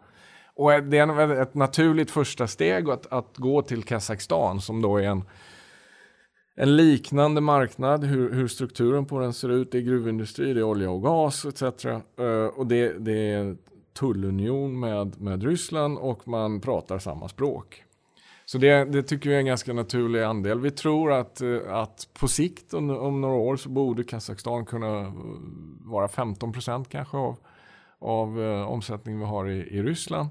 [0.54, 5.02] Och det är ett naturligt första steg att, att gå till Kazakstan som då är
[5.02, 5.24] en,
[6.54, 9.72] en liknande marknad, hur, hur, strukturen på den ser ut.
[9.72, 11.62] Det är gruvindustri, det är olja och gas etc.
[11.85, 11.96] Eh,
[12.56, 13.56] och det, det, är
[13.92, 17.85] tullunion med, med Ryssland och man pratar samma språk.
[18.50, 20.60] Så det, det, tycker vi är en ganska naturlig andel.
[20.60, 25.00] Vi tror att, eh, att på sikt om, om några år så borde Kazakstan kunna
[25.00, 25.12] eh,
[25.80, 27.36] vara 15 procent kanske av,
[27.98, 30.28] av eh, omsättningen vi har i, i Ryssland.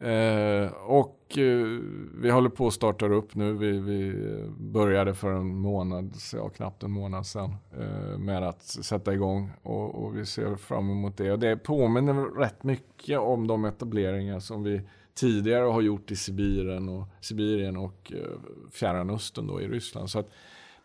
[0.00, 1.66] Eh, och eh,
[2.14, 3.52] vi håller på att starta upp nu.
[3.52, 4.14] Vi, vi
[4.58, 10.04] började för en månad, ja, knappt en månad sedan eh, med att sätta igång och,
[10.04, 11.32] och, vi ser fram emot det.
[11.32, 14.80] Och det påminner rätt mycket om de etableringar som vi
[15.16, 18.38] tidigare har gjort i Sibirien och, Sibirien och eh,
[18.72, 20.10] Fjärran Östern då i Ryssland.
[20.10, 20.30] Så att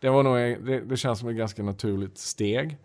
[0.00, 2.78] det, var nog, det, det, känns som ett ganska naturligt steg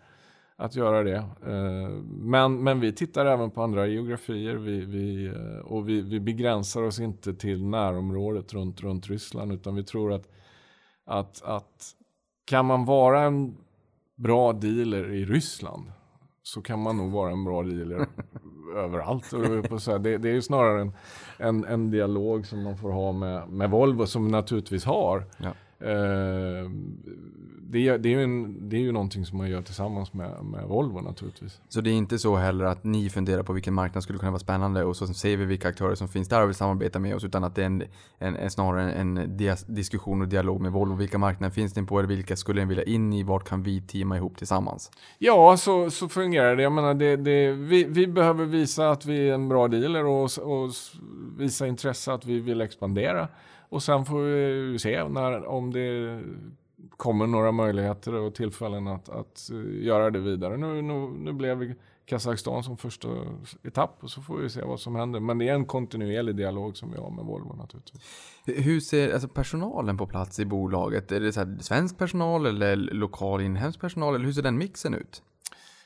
[0.56, 1.16] att göra det.
[1.46, 6.20] Eh, men, men vi tittar även på andra geografier vi, vi, eh, och vi, vi
[6.20, 10.28] begränsar oss inte till närområdet runt, runt Ryssland utan vi tror att,
[11.04, 11.94] att, att
[12.44, 13.56] kan man vara en
[14.16, 15.92] bra dealer i Ryssland
[16.42, 18.06] så kan man nog vara en bra dealer
[18.76, 19.30] överallt.
[20.02, 20.92] Det, det är ju snarare en,
[21.38, 25.24] en, en, dialog som man får ha med, med Volvo, som vi naturligtvis har.
[25.38, 25.52] Ja.
[25.86, 26.70] Eh,
[27.70, 30.64] det, det, är ju en, det är ju någonting som man gör tillsammans med, med
[30.64, 31.60] Volvo naturligtvis.
[31.68, 34.38] Så det är inte så heller att ni funderar på vilken marknad skulle kunna vara
[34.38, 37.24] spännande och så ser vi vilka aktörer som finns där och vill samarbeta med oss
[37.24, 37.82] utan att det är, en,
[38.18, 40.94] en, en snarare en dias, diskussion och dialog med Volvo.
[40.94, 43.22] Vilka marknader finns ni på eller vilka skulle ni vilja in i?
[43.22, 44.90] Vart kan vi teama ihop tillsammans?
[45.18, 46.62] Ja, så, så fungerar det.
[46.62, 50.30] Jag menar, det, det vi, vi behöver visa att vi är en bra dealer och,
[50.38, 50.70] och
[51.38, 53.28] visa intresse att vi vill expandera.
[53.68, 54.20] Och sen får
[54.72, 56.20] vi se när, om det
[56.96, 60.56] kommer några möjligheter och tillfällen att, att eh, göra det vidare.
[60.56, 61.74] Nu, nu, nu blev
[62.06, 63.08] Kazakstan som första
[63.62, 65.20] etapp och så får vi se vad som händer.
[65.20, 68.02] Men det är en kontinuerlig dialog som vi har med Volvo naturligtvis.
[68.46, 71.12] Hur ser alltså, personalen på plats i bolaget?
[71.12, 74.14] Är det så svensk personal eller lokal inhemsk personal?
[74.14, 75.22] Eller hur ser den mixen ut?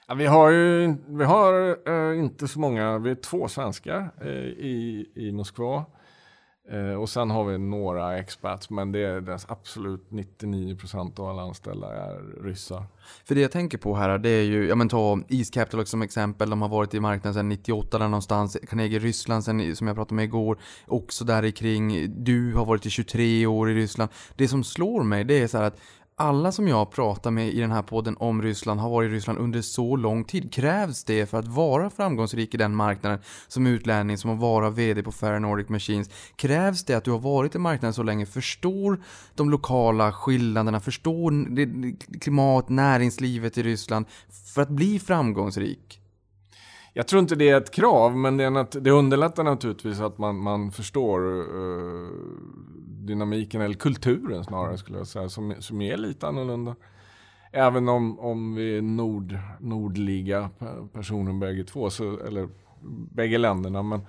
[0.07, 4.29] Ja, vi har ju vi har, uh, inte så många, vi är två svenskar uh,
[4.29, 5.85] i, i Moskva.
[6.71, 11.43] Eh, och sen har vi några expats, men det är dess absolut 99% av alla
[11.43, 12.85] anställda är ryssar.
[13.25, 16.03] För det jag tänker på här, det är ju, ja men ta East Capital som
[16.03, 19.97] exempel, de har varit i marknaden sedan 98 där någonstans, Carnegie Ryssland sen, som jag
[19.97, 22.15] pratade med igår, också där kring.
[22.25, 24.11] Du har varit i 23 år i Ryssland.
[24.37, 25.81] Det som slår mig, det är så här att
[26.23, 29.39] alla som jag pratar med i den här podden om Ryssland har varit i Ryssland
[29.39, 30.53] under så lång tid.
[30.53, 35.03] Krävs det för att vara framgångsrik i den marknaden som utlänning, som att vara VD
[35.03, 36.11] på Fair Nordic Machines?
[36.37, 39.01] Krävs det att du har varit i marknaden så länge, förstår
[39.35, 41.33] de lokala skillnaderna, förstår
[42.21, 44.07] klimat, näringslivet i Ryssland
[44.55, 45.99] för att bli framgångsrik?
[46.95, 50.37] Jag tror inte det är ett krav, men det, är det underlättar naturligtvis att man,
[50.37, 52.09] man förstår uh,
[53.07, 56.75] dynamiken, eller kulturen snarare skulle jag säga, som, som är lite annorlunda.
[57.53, 60.51] Även om, om vi är nord, nordliga
[60.93, 62.49] personer bägge två, så, eller
[63.13, 63.83] bägge länderna.
[63.83, 64.01] Men,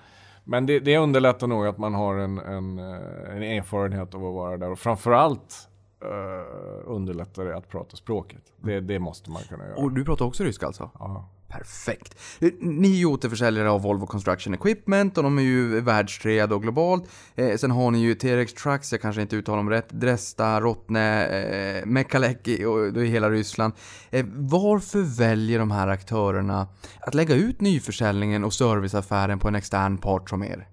[0.44, 4.34] men det, det underlättar nog att man har en, en, eh, en erfarenhet av att
[4.34, 4.72] vara där.
[4.72, 5.70] Och framförallt
[6.04, 8.54] uh, underlättar det att prata språket.
[8.58, 9.76] Det, det måste man kunna göra.
[9.76, 10.90] Och du pratar också ryska alltså?
[11.00, 11.30] Ja.
[11.58, 12.20] Perfekt.
[12.60, 17.10] Ni är ju återförsäljare av Volvo Construction Equipment och de är ju världstrea då globalt.
[17.36, 21.26] Eh, sen har ni ju T-Rex Trucks, jag kanske inte uttalar dem rätt, Dresta, Rottne,
[21.26, 23.74] eh, Mekaleki och då i hela Ryssland.
[24.10, 26.68] Eh, varför väljer de här aktörerna
[27.00, 30.68] att lägga ut nyförsäljningen och serviceaffären på en extern part som er?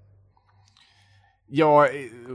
[1.52, 1.88] Ja,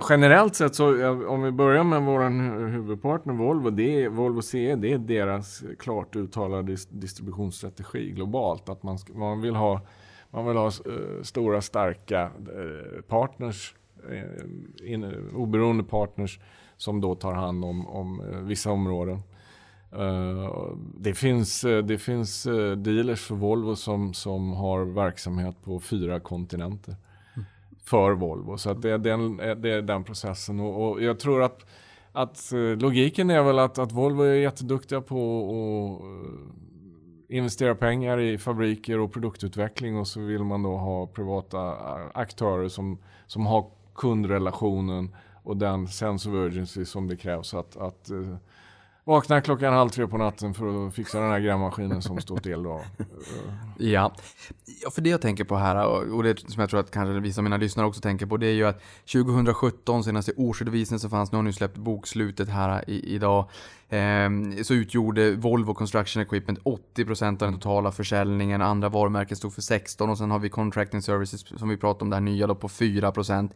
[0.09, 2.29] generellt sett så om vi börjar med vår
[2.67, 8.69] huvudpartner Volvo, det är, Volvo CE, det är deras klart uttalade distributionsstrategi globalt.
[8.69, 9.81] Att man, man vill ha,
[10.29, 13.75] man vill ha eh, stora starka eh, partners,
[14.09, 16.39] eh, in, oberoende partners
[16.77, 19.19] som då tar hand om, om vissa områden.
[20.99, 22.43] det finns, det finns
[22.77, 26.95] dealers för Volvo som, som har verksamhet på fyra kontinenter
[27.85, 28.57] för Volvo.
[28.57, 30.59] Så att det, är den, det är den processen.
[30.59, 31.65] Och, och, jag tror att,
[32.11, 35.17] att eh, logiken är väl att, att Volvo är jätteduktiga på
[35.95, 36.03] att
[37.29, 42.07] eh, investera pengar i fabriker och produktutveckling och så vill man då ha privata eh,
[42.13, 48.11] aktörer som, som har kundrelationen och den sense of urgency som det krävs att, att
[49.07, 52.63] Vaknar klockan halv tre på natten för att fixa den här grävmaskinen som står till
[52.63, 52.81] då.
[53.77, 54.11] ja.
[54.83, 57.39] ja, för det jag tänker på här och det som jag tror att kanske vissa
[57.39, 61.31] av mina lyssnare också tänker på det är ju att 2017 senaste årsredovisningen som fanns,
[61.31, 63.49] nu har ni släppt bokslutet här i, idag,
[63.89, 64.29] eh,
[64.63, 70.09] så utgjorde Volvo Construction Equipment 80% av den totala försäljningen, andra varumärken stod för 16
[70.09, 72.67] och sen har vi Contracting Services som vi pratade om det här nya då på
[72.67, 73.49] 4%.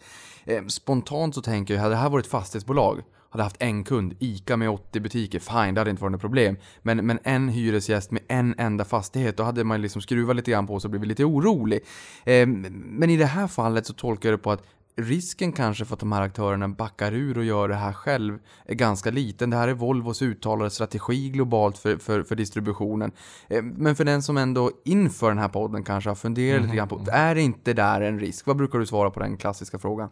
[0.46, 4.14] Eh, spontant så tänker jag, hade det här varit ett fastighetsbolag hade haft en kund,
[4.20, 6.58] ICA med 80 butiker, fine, det hade inte varit något problem.
[6.82, 10.68] Men, men en hyresgäst med en enda fastighet, då hade man liksom skruvat lite grann
[10.68, 11.80] på sig och blivit lite orolig.
[12.26, 14.64] Eh, men i det här fallet så tolkar jag det på att
[14.96, 18.76] risken kanske för att de här aktörerna backar ur och gör det här själv är
[18.76, 19.50] ganska liten.
[19.50, 23.12] Det här är Volvos uttalade strategi globalt för, för, för distributionen.
[23.48, 26.64] Eh, men för den som ändå inför den här podden kanske har funderat mm.
[26.64, 28.46] lite grann på, är inte där en risk?
[28.46, 30.10] Vad brukar du svara på den klassiska frågan?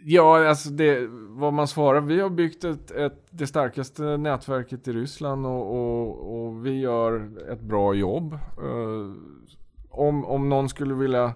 [0.00, 2.00] Ja, alltså det, vad man svarar.
[2.00, 7.30] Vi har byggt ett, ett, det starkaste nätverket i Ryssland och, och, och vi gör
[7.52, 8.38] ett bra jobb.
[8.62, 9.14] Uh,
[9.90, 11.34] om, om någon skulle vilja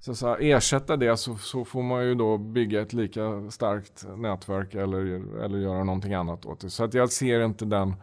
[0.00, 4.74] så säga, ersätta det så, så, får man ju då bygga ett lika starkt nätverk
[4.74, 5.00] eller,
[5.44, 6.70] eller göra någonting annat åt det.
[6.70, 7.94] Så att jag ser inte den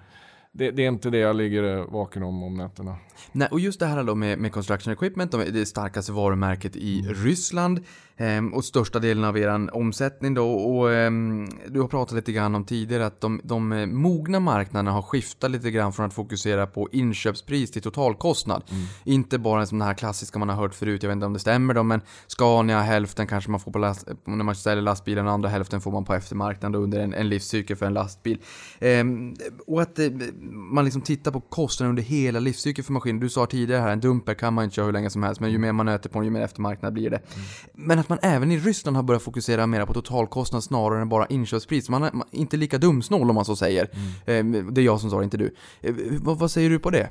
[0.52, 2.98] det, det, är inte det jag ligger vaken om om nätterna.
[3.32, 7.14] Nej, och just det här då med, med Construction Equipment, det starkaste varumärket i mm.
[7.14, 7.86] Ryssland.
[8.22, 10.52] Ehm, och största delen av er omsättning då.
[10.52, 14.92] Och ehm, du har pratat lite grann om tidigare att de, de eh, mogna marknaderna
[14.92, 18.64] har skiftat lite grann från att fokusera på inköpspris till totalkostnad.
[18.72, 18.84] Mm.
[19.04, 21.40] Inte bara som den här klassiska man har hört förut, jag vet inte om det
[21.40, 25.50] stämmer då, men Scania hälften kanske man får på last, när man ställer lastbilen, andra
[25.50, 28.38] hälften får man på eftermarknaden under en, en livscykel för en lastbil.
[28.80, 29.36] Ehm,
[29.68, 30.10] och att eh,
[30.52, 33.20] man liksom tittar på kostnaden under hela livscykeln för maskinen.
[33.20, 35.52] Du sa tidigare här, en dumper kan man inte köra hur länge som helst, men
[35.52, 37.18] ju mer man nöter på den, ju mer eftermarknad blir det.
[37.18, 37.46] Mm.
[37.74, 41.26] Men att man även i Ryssland har börjat fokusera mer på totalkostnad snarare än bara
[41.26, 41.90] inköpspris.
[41.90, 43.90] Man är inte lika dumsnål om man så säger.
[44.28, 44.56] Mm.
[44.56, 45.56] Eh, det är jag som sa det, inte du.
[45.82, 47.10] Eh, vad, vad, säger du på det?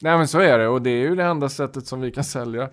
[0.00, 2.24] Nej men så är det och det är ju det enda sättet som vi kan
[2.24, 2.70] sälja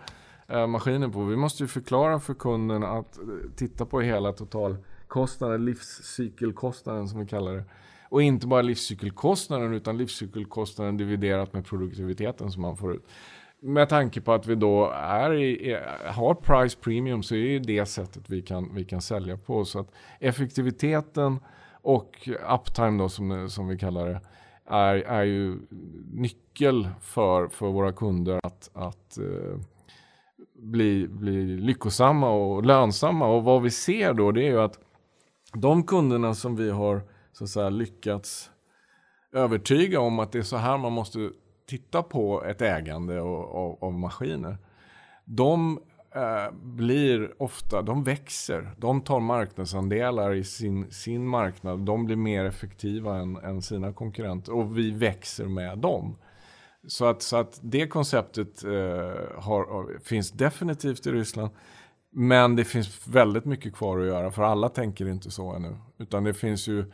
[0.47, 1.23] eh, maskinen på.
[1.23, 3.19] Vi måste ju förklara för kunden att
[3.55, 7.63] titta på hela totalkostnaden, livscykelkostnaden som vi kallar det.
[8.09, 13.05] Och inte bara livscykelkostnaden utan livscykelkostnaden dividerat med produktiviteten som man får ut
[13.65, 17.85] med tanke på att vi då är i, har price premium så är det det
[17.85, 19.65] sättet vi kan, vi kan sälja på.
[19.65, 21.39] Så att effektiviteten
[21.81, 24.21] och uptime då som, som vi kallar det
[24.65, 25.57] är, är ju
[26.11, 29.59] nyckel för, för våra kunder att, att eh,
[30.55, 33.27] bli, bli lyckosamma och lönsamma.
[33.27, 34.79] Och vad vi ser då det är ju att
[35.53, 37.01] de kunderna som vi har
[37.31, 38.51] så att säga, lyckats
[39.33, 41.29] övertyga om att det är så här man måste
[41.65, 44.57] titta på ett ägande av, av maskiner.
[45.25, 45.79] De
[46.15, 48.71] eh, blir ofta, de växer.
[48.77, 51.79] De tar marknadsandelar i sin, sin marknad.
[51.79, 56.17] De blir mer effektiva än, än sina konkurrenter och vi växer med dem.
[56.87, 58.71] Så att, så att det konceptet eh,
[59.41, 61.49] har, finns definitivt i Ryssland.
[62.11, 65.77] Men det finns väldigt mycket kvar att göra för alla tänker inte så ännu.
[65.97, 66.91] Utan det finns ju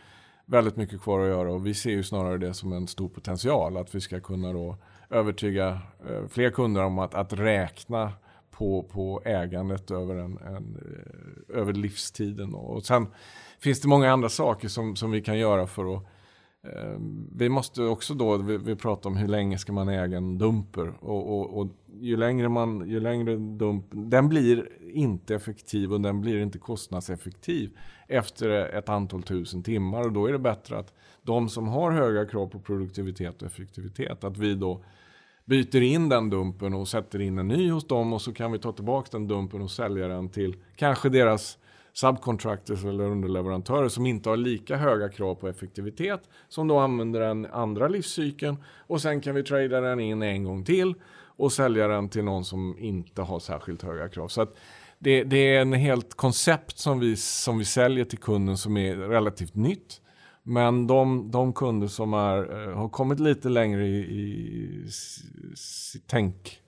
[0.52, 3.78] väldigt mycket kvar att göra och vi ser ju snarare det som en stor potential
[3.78, 4.78] att vi ska kunna då
[5.10, 8.14] övertyga eh, fler kunder om att, att räkna
[8.52, 10.78] på, på ägandet över, en, en,
[11.50, 12.56] eh, över livstiden.
[12.56, 13.08] Och sen
[13.60, 16.04] finns det många andra saker som, som vi kan göra för att
[16.64, 20.38] Ehm, vi måste också då, vi, vi pratar om hur länge ska man äga en
[20.38, 20.94] dumper?
[21.00, 21.68] Och, och, och,
[22.00, 27.78] ju längre man, ju längre dump, den blir inte effektiv och den blir inte kostnadseffektiv
[28.08, 30.02] efter ett antal tusen timmar.
[30.02, 30.94] Och då är det bättre att
[31.24, 34.84] de som har höga krav på produktivitet och effektivitet, att vi då
[35.46, 38.60] byter in den dumpen och sätter in en ny hos dem och så kan vi
[38.60, 41.58] ta tillbaka den dumpen och sälja den till kanske deras
[41.94, 47.46] subcontractors eller underleverantörer som inte har lika höga krav på effektivitet som då använder den
[47.46, 50.94] andra livscykeln och sen kan vi trada den in en gång till
[51.42, 54.28] och sälja den till någon som inte har särskilt höga krav.
[54.28, 54.56] Så att
[55.00, 58.96] det, det är en helt koncept som vi, som vi säljer till kunden som är
[58.96, 60.02] relativt nytt.
[60.44, 64.24] Men de, de kunder som är, eh, har kommit lite längre i, i,
[65.96, 66.61] i tänk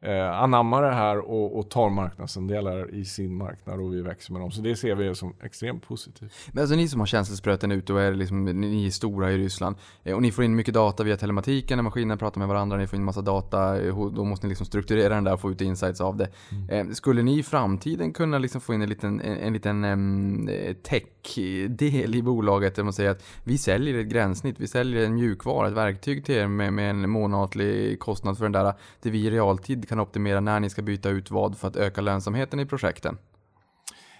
[0.00, 4.42] eh, anammar det här och, och tar marknadsandelar i sin marknad och vi växer med
[4.42, 4.50] dem.
[4.50, 6.32] Så det ser vi som extremt positivt.
[6.52, 9.76] Men alltså ni som har känselspröten ute och är liksom, ni är stora i Ryssland
[10.04, 12.86] eh, och ni får in mycket data via telematiken när maskinerna pratar med varandra, ni
[12.86, 15.60] får in massa data, eh, då måste ni liksom strukturera den där och få ut
[15.60, 16.28] insights av det.
[16.70, 16.94] Mm.
[16.94, 20.48] Skulle ni i framtiden kunna liksom få in en liten, en, en liten um,
[20.82, 25.68] tech-del i bolaget där man säger att vi säljer ett gränssnitt, vi säljer en mjukvara,
[25.68, 29.30] ett verktyg till er med, med en månatlig kostnad för den där, där vi i
[29.30, 33.18] realtid kan optimera när ni ska byta ut vad för att öka lönsamheten i projekten?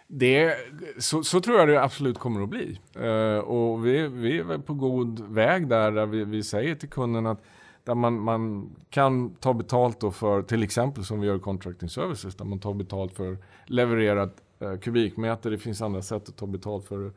[0.09, 0.57] Det,
[0.99, 2.81] så, så, tror jag det absolut kommer att bli.
[2.99, 7.27] Uh, och vi, vi är på god väg där, där vi, vi säger till kunden
[7.27, 7.43] att
[7.85, 12.35] där man, man kan ta betalt då för, till exempel som vi gör contracting services,
[12.35, 14.31] där man tar betalt för levererad
[14.63, 15.51] uh, eh, kubikmeter.
[15.51, 17.13] Det finns andra sätt att ta betalt för,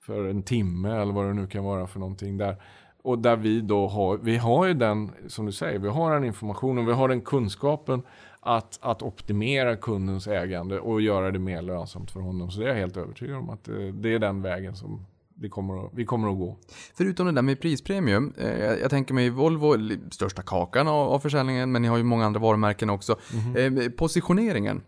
[0.00, 2.56] för en timme eller vad det nu kan vara för någonting där.
[3.02, 6.24] Och där vi då har, vi har ju den, som du säger, vi har den
[6.24, 8.02] informationen, vi har den kunskapen
[8.40, 12.50] att, att optimera kundens ägande och göra det mer lönsamt för honom.
[12.50, 15.06] Så det är jag helt övertygad om att det, eh, det är den vägen som
[15.34, 16.56] vi kommer, att, vi kommer att gå.
[16.94, 19.76] Förutom det där med prispremium, eh, jag, tänker mig Volvo,
[20.10, 23.16] största kakan av, av försäljningen, men ni har ju många andra varumärken också.
[23.32, 23.90] Mm -hmm.
[23.90, 24.82] positioneringen,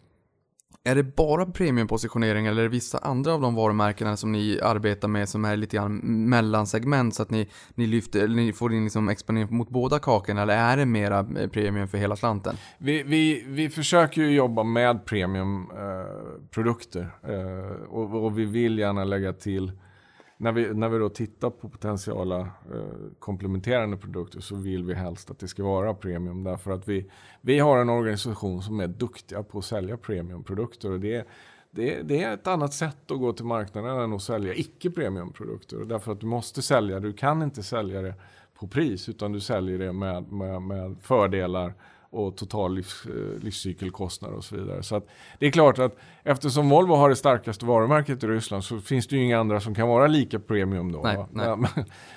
[0.84, 5.08] är det bara premiumpositionering eller är det vissa andra av de varumärkena som ni arbetar
[5.08, 9.08] med som är lite grann mellansegment så att ni, ni, lyfter, ni får in liksom
[9.08, 12.56] exponering mot båda kakorna eller är det mera eh, premium för hela slanten?
[12.78, 19.04] Vi, vi, vi försöker ju jobba med premiumprodukter eh, eh, och, och vi vill gärna
[19.04, 19.72] lägga till
[20.44, 22.48] när vi, när vi då tittar på potentiella eh,
[23.18, 26.44] komplementerande produkter så vill vi helst att det ska vara premium.
[26.44, 30.90] Därför att vi, vi har en organisation som är duktiga på att sälja premiumprodukter.
[30.90, 31.26] Och det,
[31.70, 35.76] det, det är ett annat sätt att gå till marknaden än att sälja icke premiumprodukter.
[35.76, 38.14] Därför att du måste sälja, du kan inte sälja det
[38.54, 41.74] på pris utan du säljer det med, med, med fördelar
[42.14, 44.82] och total livs, eh, livscykelkostnader och så vidare.
[44.82, 45.02] Så
[45.38, 49.16] det är klart att eftersom Volvo har det starkaste varumärket i Ryssland så finns det
[49.16, 51.00] ju inga andra som kan vara lika premium då.
[51.02, 51.56] Nej, nej.
[51.56, 51.68] Men,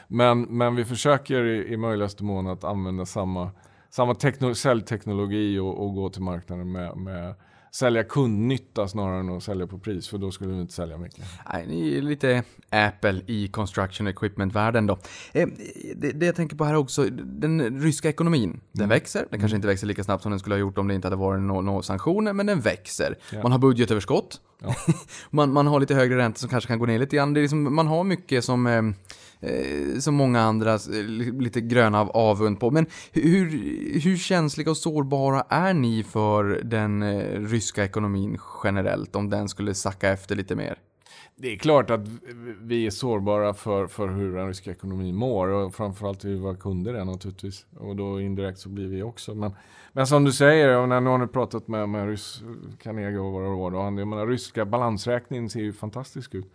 [0.07, 3.51] men, men, vi försöker i, i möjligaste mån att använda samma,
[3.89, 7.35] samma tekno, säljteknologi och, och gå till marknaden med, med
[7.71, 11.25] sälja kundnytta snarare än att sälja på pris, för då skulle vi inte sälja mycket.
[11.53, 14.99] Nej, ni är lite Apple i construction equipment-världen då.
[15.33, 15.47] Eh,
[15.95, 18.61] det, det, jag tänker på här också, den ryska ekonomin, mm.
[18.71, 19.19] den växer.
[19.19, 19.55] Den kanske mm.
[19.55, 21.61] inte växer lika snabbt som den skulle ha gjort om det inte hade varit några
[21.61, 23.17] no sanktioner, men den växer.
[23.33, 23.41] Ja.
[23.43, 24.41] Man har budgetöverskott.
[24.61, 24.75] Ja.
[25.29, 27.33] man, man har lite högre räntor som kanske kan gå ner lite grann.
[27.33, 28.81] Det är liksom, man har mycket som eh,
[29.39, 31.03] Eh, som många andra eh,
[31.39, 32.71] lite gröna av avund på.
[32.71, 33.49] Men hur,
[33.99, 39.73] hur känsliga och sårbara är ni för den eh, ryska ekonomin generellt om den skulle
[39.73, 40.79] sacka efter lite mer?
[41.39, 42.07] Det är klart att
[42.61, 46.93] vi är sårbara för, för hur den ryska ekonomin mår och framförallt hur våra kunder
[46.93, 47.65] är naturligtvis.
[47.79, 49.35] Och då indirekt så blir vi också.
[49.35, 49.51] Men,
[49.93, 52.41] men som du säger, och när nu har ni pratat med, med ryss,
[52.83, 53.75] Carnegie och våra råd.
[53.75, 56.53] Och han, jag menar, ryska balansräkningen ser ju fantastisk ut.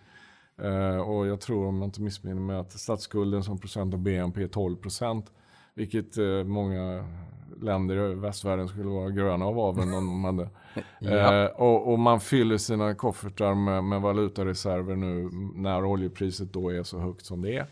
[0.65, 4.43] Uh, och jag tror, om jag inte missminner mig, att statsskulden som procent av BNP
[4.43, 5.33] är 12 procent.
[5.75, 7.05] Vilket uh, många
[7.61, 10.49] länder i västvärlden skulle vara gröna av avund om de hade.
[10.99, 11.45] ja.
[11.45, 16.83] uh, och, och, man fyller sina koffertar med, med valutareserver nu när oljepriset då är
[16.83, 17.67] så högt som det är.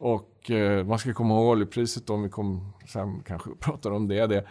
[0.00, 0.50] Och
[0.86, 4.26] man ska komma ihåg oljepriset om vi kommer, sen kanske pratar om det.
[4.26, 4.44] det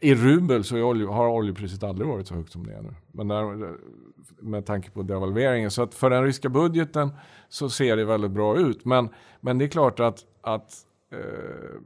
[0.00, 2.94] I rubel så olje, har oljepriset aldrig varit så högt som det är nu.
[3.12, 3.76] Men där,
[4.38, 5.70] med tanke på devalveringen.
[5.70, 7.10] Så att för den ryska budgeten
[7.48, 8.84] så ser det väldigt bra ut.
[8.84, 9.08] Men,
[9.40, 10.72] men det är klart att, att
[11.12, 11.80] eh,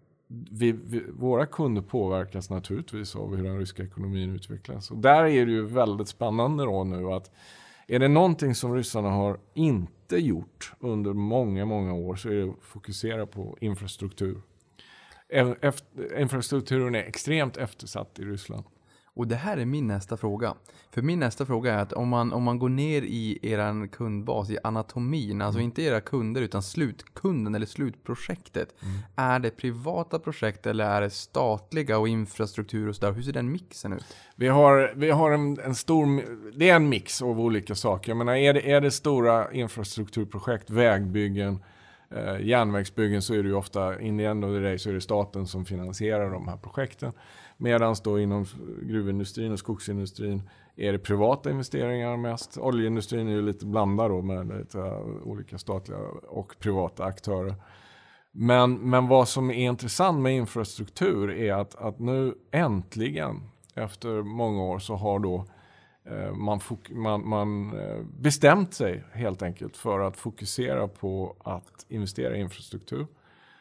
[0.50, 4.90] vi, vi, våra kunder påverkas naturligtvis av hur den ryska ekonomin utvecklas.
[4.90, 7.30] Och där är det ju väldigt spännande då nu att
[7.86, 12.50] är det någonting som ryssarna har inte gjort under många, många år så är det
[12.50, 14.42] att fokusera på infrastruktur.
[15.28, 18.64] Efter, infrastrukturen är extremt eftersatt i Ryssland.
[19.16, 20.54] Och det här är min nästa fråga.
[20.90, 24.50] För min nästa fråga är att om man, om man går ner i er kundbas,
[24.50, 25.64] i anatomin, alltså mm.
[25.64, 28.74] inte era kunder utan slutkunden eller slutprojektet.
[28.82, 28.94] Mm.
[29.16, 33.12] Är det privata projekt eller är det statliga och infrastruktur och sådär?
[33.12, 34.16] Hur ser den mixen ut?
[34.36, 36.24] Vi har, vi har en, en stor,
[36.58, 38.10] det är en mix av olika saker.
[38.10, 41.58] Jag menar, är det, är det stora infrastrukturprojekt, vägbyggen,
[42.10, 44.94] eh, järnvägsbyggen så är det ju ofta, in the end of the day, så är
[44.94, 47.12] det staten som finansierar de här projekten.
[47.56, 48.44] Medan då inom
[48.82, 50.42] gruvindustrin och skogsindustrin
[50.76, 52.58] är det privata investeringar mest.
[52.58, 54.78] Oljeindustrin är ju lite blandad då med lite
[55.22, 55.98] olika statliga
[56.28, 57.54] och privata aktörer.
[58.32, 63.40] Men, men vad som är intressant med infrastruktur är att, att nu äntligen
[63.74, 65.46] efter många år så har då
[66.04, 67.74] eh, man, man, man,
[68.20, 73.06] bestämt sig helt enkelt för att fokusera på att investera i infrastruktur.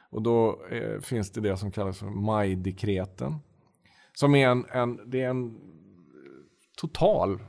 [0.10, 3.40] Och då eh, finns det det som kallas för majdekreten.
[4.16, 5.58] Som är en, en, det är en
[6.78, 7.40] total eh,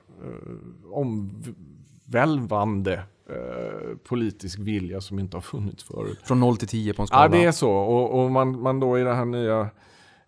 [0.92, 6.18] omvälvande eh, politisk vilja som inte har funnits förut.
[6.24, 7.24] Från 0 till 10 på en skala?
[7.24, 7.70] Ja, det är så.
[7.70, 9.60] Och, och man, man då i det här nya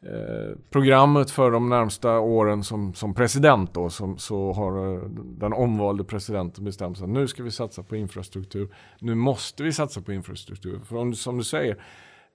[0.03, 5.53] eh, programmet för de närmsta åren som, som president då, som, så har eh, den
[5.53, 8.75] omvalde presidenten bestämt sig att nu ska vi satsa på infrastruktur.
[8.99, 10.81] Nu måste vi satsa på infrastruktur.
[10.85, 11.77] För om, som du säger,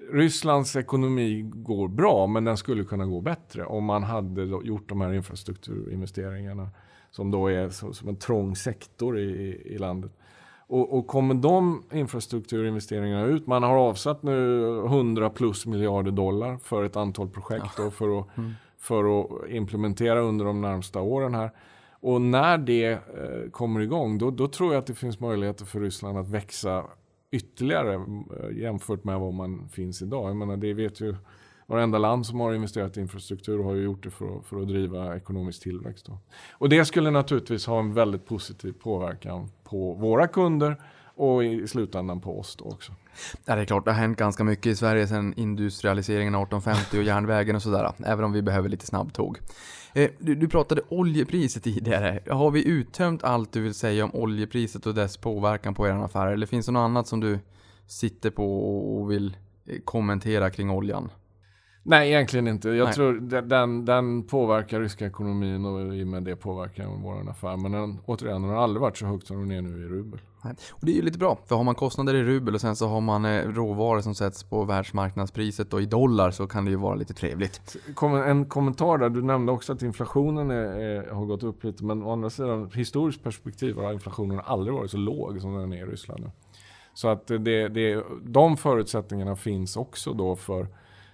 [0.10, 5.02] Rysslands ekonomi går bra, men den skulle kunna gå bättre om man hade gjort de
[5.02, 6.70] här infrastrukturinvesteringarna
[7.12, 10.12] som då är som en trång sektor i, i, i landet.
[10.68, 16.84] Och, och, kommer de infrastrukturinvesteringarna ut, man har avsatt nu 100 plus miljarder dollar för
[16.84, 17.92] ett antal projekt ja.
[17.92, 18.52] för, att, mm.
[18.78, 21.52] för att implementera under de närmsta åren här.
[21.92, 25.80] Och när det eh, kommer igång, då, då tror jag att det finns möjligheter för
[25.80, 26.84] Ryssland att växa
[27.32, 30.30] ytterligare eh, jämfört med vad man finns idag.
[30.30, 31.16] Jag menar, det vet ju
[31.66, 34.68] varenda land som har investerat i infrastruktur har ju gjort det för att, för att
[34.68, 36.06] driva ekonomisk tillväxt.
[36.06, 36.18] Då.
[36.52, 40.76] Och det skulle naturligtvis ha en väldigt positiv påverkan på våra kunder
[41.16, 42.92] och i slutändan på oss då också.
[43.46, 47.04] Ja, det är klart, det har hänt ganska mycket i Sverige sedan industrialiseringen 1850 och
[47.04, 49.40] järnvägen och sådär, även om vi behöver lite snabbtåg.
[49.94, 52.20] Eh, du, du, pratade oljepriset tidigare.
[52.30, 56.28] Har vi uttömt allt du vill säga om oljepriset och dess påverkan på er affär?
[56.28, 57.40] Eller finns det något annat som du
[57.88, 61.10] sitter på och vill eh, kommentera kring oljan?
[61.84, 62.70] Nej, egentligen inte.
[62.70, 62.94] Jag Nej.
[62.94, 67.58] tror den, den påverkar ryska ekonomin och i och med det påverkar vår affär.
[67.58, 70.20] Men den, återigen, den har aldrig varit så högt som den är nu i rubel.
[70.44, 70.56] Nej.
[70.72, 72.88] Och det är ju lite bra, för har man kostnader i rubel och sen så
[72.88, 76.78] har man eh, råvaror som sätts på världsmarknadspriset och i dollar så kan det ju
[76.78, 77.78] vara lite trevligt.
[78.26, 81.84] En kommentar där, du nämnde också att inflationen är, är, har gått upp lite.
[81.84, 85.78] Men å andra sidan, historiskt perspektiv har inflationen aldrig varit så låg som den är
[85.78, 86.32] i Ryssland nu.
[86.94, 90.68] Så att det, det, de förutsättningarna finns också då för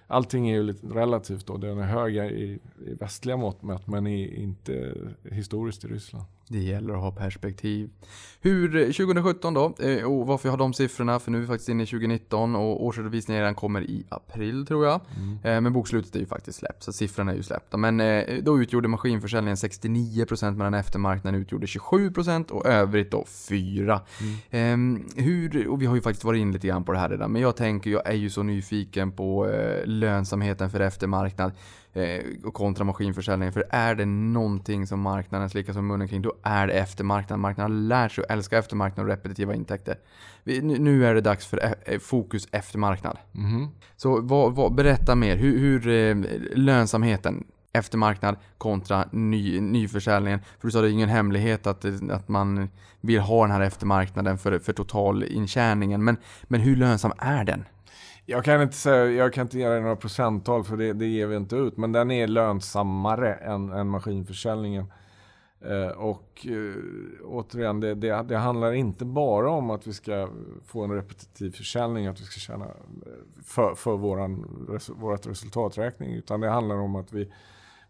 [0.08, 1.56] allting är ju lite relativt då.
[1.56, 4.94] Den är höga i, i västliga mått mätt men i, inte
[5.30, 6.24] historiskt i Ryssland.
[6.48, 7.90] Det gäller att ha perspektiv.
[8.40, 11.68] Hur, 2017 då, eh, och varför jag har de siffrorna, för nu är vi faktiskt
[11.68, 15.00] inne i 2019 och årsredovisningen kommer i april tror jag.
[15.16, 15.38] Mm.
[15.42, 17.76] Eh, men bokslutet är ju faktiskt släppt, så siffrorna är ju släppta.
[17.76, 24.00] Men eh, då utgjorde maskinförsäljningen 69% medan eftermarknaden utgjorde 27% och övrigt då 4%.
[24.20, 24.36] Mm.
[24.50, 27.32] Ehm, hur, och vi har ju faktiskt varit in lite grann på det här redan,
[27.32, 29.48] men jag tänker, jag är ju så nyfiken på
[29.84, 31.52] lönsamheten för eftermarknad
[31.92, 33.52] eh, kontra maskinförsäljning.
[33.52, 37.40] För är det någonting som marknaden slickar som munnen kring, då är det eftermarknaden.
[37.40, 39.98] Marknaden lärt sig att älska eftermarknaden och repetitiva intäkter.
[40.44, 43.18] Vi, nu är det dags för e fokus eftermarknad.
[43.34, 43.68] Mm.
[43.96, 45.36] Så vad, vad, berätta mer.
[45.36, 46.16] Hur, hur eh,
[46.54, 50.40] lönsamheten eftermarknad kontra ny, nyförsäljningen.
[50.60, 52.68] För du sa det är ingen hemlighet att, att man
[53.00, 56.04] vill ha den här eftermarknaden för, för totalintjäningen.
[56.04, 57.64] Men, men hur lönsam är den?
[58.26, 61.36] Jag kan inte säga, jag kan inte ge några procenttal för det, det ger vi
[61.36, 61.76] inte ut.
[61.76, 64.92] Men den är lönsammare än, än maskinförsäljningen.
[65.60, 66.74] Eh, och eh,
[67.24, 70.28] återigen, det, det, det, handlar inte bara om att vi ska
[70.64, 72.72] få en repetitiv försäljning, att vi ska tjäna eh,
[73.44, 74.46] för, för våran,
[74.88, 76.14] vårat resultaträkning.
[76.14, 77.32] Utan det handlar om att vi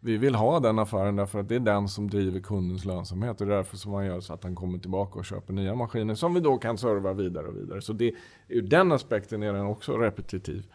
[0.00, 3.40] vi vill ha den affären därför att det är den som driver kundens lönsamhet.
[3.40, 5.74] Och det är därför som man gör så att han kommer tillbaka och köper nya
[5.74, 7.80] maskiner som vi då kan serva vidare och vidare.
[7.80, 8.14] Så det,
[8.48, 10.66] ur den aspekten är den också repetitiv.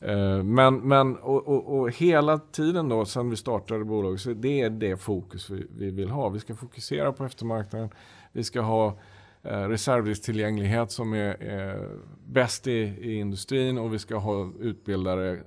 [0.00, 4.60] Eh, men, men och, och, och, hela tiden då sen vi startade bolaget så det
[4.60, 6.28] är det fokus vi, vi vill ha.
[6.28, 7.90] Vi ska fokusera på eftermarknaden.
[8.32, 8.98] Vi ska ha
[9.42, 11.88] eh, reservdelstillgänglighet som är, är
[12.26, 15.40] bäst i, i industrin och vi ska ha utbildare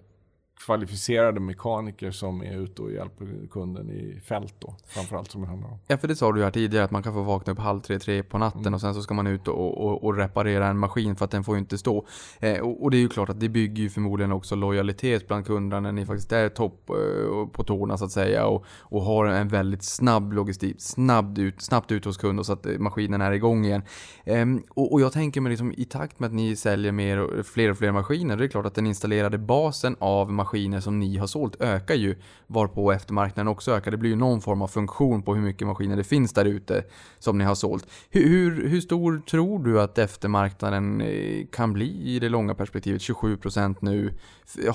[0.66, 5.70] kvalificerade mekaniker som är ute och hjälper kunden i fält då, framförallt som det handlar
[5.70, 5.80] om.
[5.88, 8.00] Ja, för det sa du här tidigare att man kan få vakna upp halv tre,
[8.00, 8.74] tre på natten mm.
[8.74, 11.44] och sen så ska man ut och, och, och, reparera en maskin för att den
[11.44, 12.06] får ju inte stå.
[12.40, 15.46] Eh, och, och, det är ju klart att det bygger ju förmodligen också lojalitet bland
[15.46, 19.26] kunderna när ni faktiskt är topp eh, på tårna så att säga och, och har
[19.26, 23.32] en väldigt snabb logistik, snabbt ut, snabbt ut hos kunden så att eh, maskinen är
[23.32, 23.82] igång igen.
[24.24, 27.78] Eh, och, jag tänker mig liksom i takt med att ni säljer mer fler och
[27.78, 31.62] fler maskiner, det är klart att den installerade basen av maskiner som ni har sålt
[31.62, 32.16] ökar ju,
[32.48, 33.92] varpå eftermarknaden också ökar.
[33.92, 36.84] Det blir ju någon form av funktion på hur mycket maskiner det finns där ute
[37.20, 37.88] som ni har sålt.
[38.10, 43.02] Hur, hur, hur stor tror du att eftermarknaden eh, kan bli i det långa perspektivet?
[43.02, 44.14] 27% nu.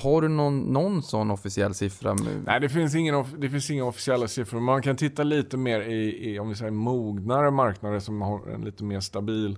[0.01, 2.15] Har du någon, någon sån officiell siffra?
[2.45, 4.59] Nej, det finns, ingen, det finns inga officiella siffror.
[4.59, 8.61] Man kan titta lite mer i, i om vi säger mognare marknader som har en
[8.61, 9.57] lite mer stabil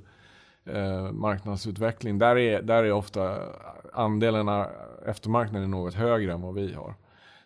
[0.65, 2.19] eh, marknadsutveckling.
[2.19, 3.37] Där är, där är ofta
[3.93, 4.65] andelen
[5.05, 6.95] eftermarknaden något högre än vad vi har.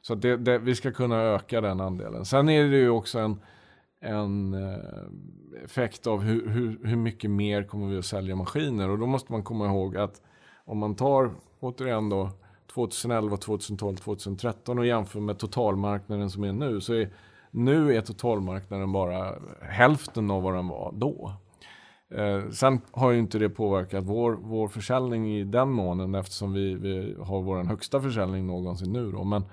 [0.02, 2.26] Så det, det, vi ska kunna öka den andelen.
[2.26, 3.40] Sen är det ju också en,
[4.02, 8.90] en eh, effekt av hur, hur, hur mycket mer kommer vi att sälja maskiner.
[8.90, 10.22] Och då måste man komma ihåg att
[10.66, 12.30] om man tar, återigen då,
[12.74, 17.10] 2011, 2012, 2013 och jämför med totalmarknaden som är nu så är
[17.52, 21.34] nu är totalmarknaden bara hälften av vad den var då.
[22.10, 26.76] Eh, sen har ju inte det påverkat vår, vår försäljning i den månen eftersom vi,
[26.76, 29.12] vi har vår högsta försäljning någonsin nu.
[29.12, 29.24] Då.
[29.24, 29.44] Men,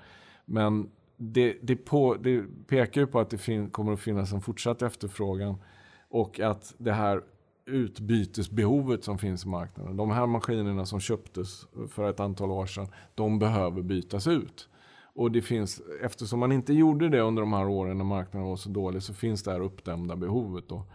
[0.45, 4.41] men det, det, på, det pekar ju på att det fin, kommer att finnas en
[4.41, 5.55] fortsatt efterfrågan
[6.09, 7.21] och att det här
[7.65, 9.97] utbytesbehovet som finns i marknaden.
[9.97, 14.69] De här maskinerna som köptes för ett antal år sedan, de behöver bytas ut.
[15.15, 18.55] Och det finns, eftersom man inte gjorde det under de här åren när marknaden var
[18.55, 20.85] så dålig så finns det här uppdämda behovet då.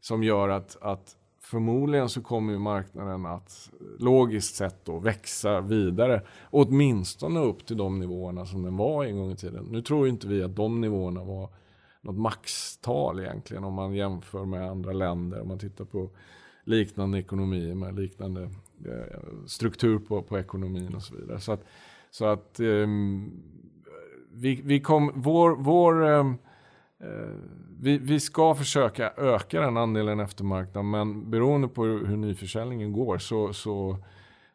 [0.00, 6.22] Som gör att, att förmodligen så kommer marknaden att logiskt sett då växa vidare.
[6.50, 9.64] Åtminstone upp till de nivåerna som den var en gång i tiden.
[9.70, 11.48] Nu tror inte vi att de nivåerna var
[12.00, 15.40] något maxtal egentligen om man jämför med andra länder.
[15.40, 16.10] Om man tittar på
[16.64, 18.42] liknande ekonomier med liknande
[18.86, 21.40] eh, struktur på, på ekonomin och så vidare.
[21.40, 21.64] Så att,
[22.10, 23.42] så att um,
[24.32, 26.38] vi, vi kom, vår, vår um,
[27.04, 27.36] uh,
[27.80, 33.18] vi, vi ska försöka öka den andelen eftermarknad, men beroende på hur, hur nyförsäljningen går
[33.18, 33.98] så, så,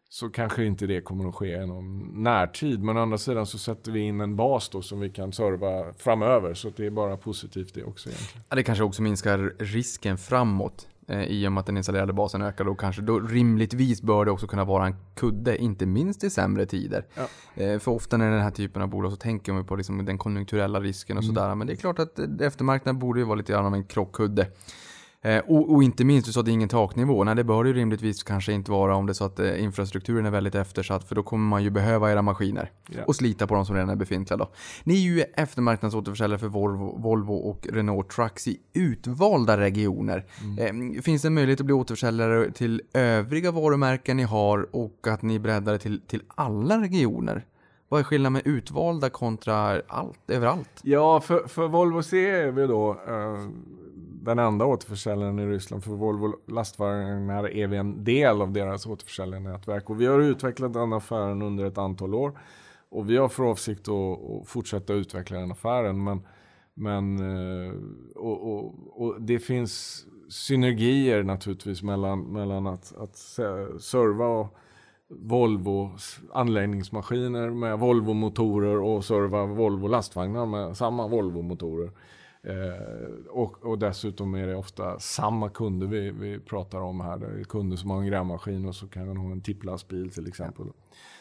[0.09, 2.83] så kanske inte det kommer att ske inom närtid.
[2.83, 5.93] Men å andra sidan så sätter vi in en bas då som vi kan serva
[5.93, 8.43] framöver så det är bara positivt det också egentligen.
[8.49, 10.87] Ja, det kanske också minskar risken framåt.
[11.07, 14.31] Eh, I och med att den installerade basen ökar då kanske då rimligtvis bör det
[14.31, 17.05] också kunna vara en kudde, inte minst i sämre tider.
[17.13, 17.63] Ja.
[17.63, 19.75] Eh, för ofta när det är den här typen av bolag så tänker man på
[19.75, 21.55] liksom den konjunkturella risken och sådär.
[21.55, 24.47] Men det är klart att eh, eftermarknaden borde ju vara lite grann av en krockkudde.
[25.25, 27.23] Eh, och, och inte minst, du sa att det är ingen taknivå.
[27.23, 29.63] Nej, det bör det ju rimligtvis kanske inte vara om det är så att eh,
[29.63, 31.03] infrastrukturen är väldigt eftersatt.
[31.03, 32.71] För då kommer man ju behöva era maskiner.
[32.89, 33.03] Ja.
[33.07, 34.49] Och slita på de som redan är befintliga då.
[34.83, 40.25] Ni är ju eftermarknadsåterförsäljare för Volvo, Volvo och Renault Trucks i utvalda regioner.
[40.59, 45.21] Eh, finns det en möjlighet att bli återförsäljare till övriga varumärken ni har och att
[45.21, 47.45] ni breddar det till, till alla regioner?
[47.89, 50.69] Vad är skillnaden med utvalda kontra allt, överallt?
[50.81, 53.49] Ja, för, för Volvo C är vi då eh,
[54.23, 55.83] den enda återförsäljaren i Ryssland.
[55.83, 59.89] För Volvo lastvagnar är vi en del av deras återförsäljarnätverk.
[59.89, 62.39] Och vi har utvecklat den affären under ett antal år.
[62.89, 66.03] Och vi har för avsikt att, att fortsätta utveckla den affären.
[66.03, 66.21] Men,
[66.73, 67.73] men eh,
[68.15, 73.17] och, och, och det finns synergier naturligtvis mellan, mellan att, att
[73.81, 74.57] serva och
[75.07, 75.91] Volvo
[76.33, 81.91] anläggningsmaskiner med Volvo-motorer och serva Volvo lastvagnar med samma Volvo-motorer.
[82.43, 87.17] Eh, och, och dessutom är det ofta samma kunder vi, vi pratar om här.
[87.17, 90.27] Det är kunder som har en grävmaskin och så kan man ha en tipplastbil till
[90.27, 90.65] exempel.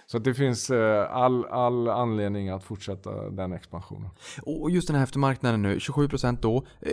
[0.07, 4.11] Så det finns eh, all, all anledning att fortsätta den expansionen.
[4.43, 6.65] Och just den här eftermarknaden nu, 27% då.
[6.81, 6.93] Eh,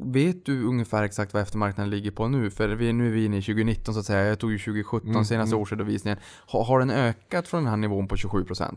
[0.00, 2.50] vet du ungefär exakt vad eftermarknaden ligger på nu?
[2.50, 4.24] För vi, nu är vi inne i 2019 så att säga.
[4.24, 5.62] Jag tog ju 2017 Mm, senaste mm.
[5.62, 6.18] årsredovisningen.
[6.52, 8.76] Ha, har den ökat från den här nivån på 27%?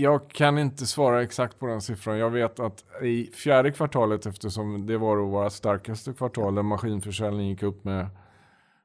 [0.00, 2.18] Jag kan inte svara exakt på den siffran.
[2.18, 7.48] Jag vet att i fjärde kvartalet, eftersom det var då våra starkaste kvartal, där maskinförsäljningen
[7.48, 8.06] gick upp med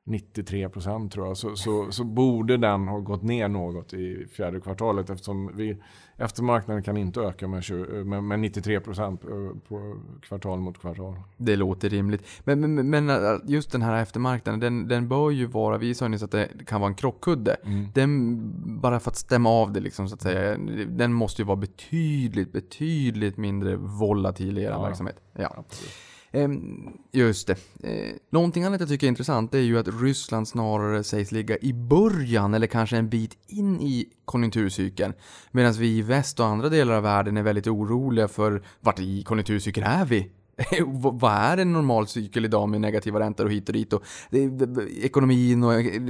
[0.06, 4.60] 93 procent tror jag, så, så, så borde den ha gått ner något i fjärde
[4.60, 5.78] kvartalet eftersom vi,
[6.18, 9.22] eftermarknaden kan inte öka med, 20, med, med 93 procent
[9.68, 11.16] på kvartal mot kvartal.
[11.38, 12.24] Det låter rimligt.
[12.43, 16.08] Men, men, men äh, just den här eftermarknaden, den, den bör ju vara, vi sa
[16.08, 17.58] nyss att det kan vara en krockkudde.
[17.93, 18.39] Den,
[18.82, 22.51] bara för att stämma av det liksom så att säga, den måste ju vara betydligt,
[22.54, 24.82] betydligt mindre volatil i er Ja.
[24.84, 25.16] verksamhet.
[25.34, 25.56] Ja.
[25.58, 25.91] Absolut.
[26.36, 27.57] Ehm, just det.
[27.84, 31.73] Eh, någonting annat jag tycker är intressant är ju att Ryssland snarare sägs ligga i
[31.73, 35.13] början eller kanske en bit in i konjunkturcykeln.
[35.51, 39.23] Medan vi i väst och andra delar av världen är väldigt oroliga för vart i
[39.23, 40.31] konjunkturcykeln är vi?
[40.86, 44.47] vad är en normal cykel idag med negativa räntor och hit och dit och det,
[44.47, 46.01] det, ekonomin och eh,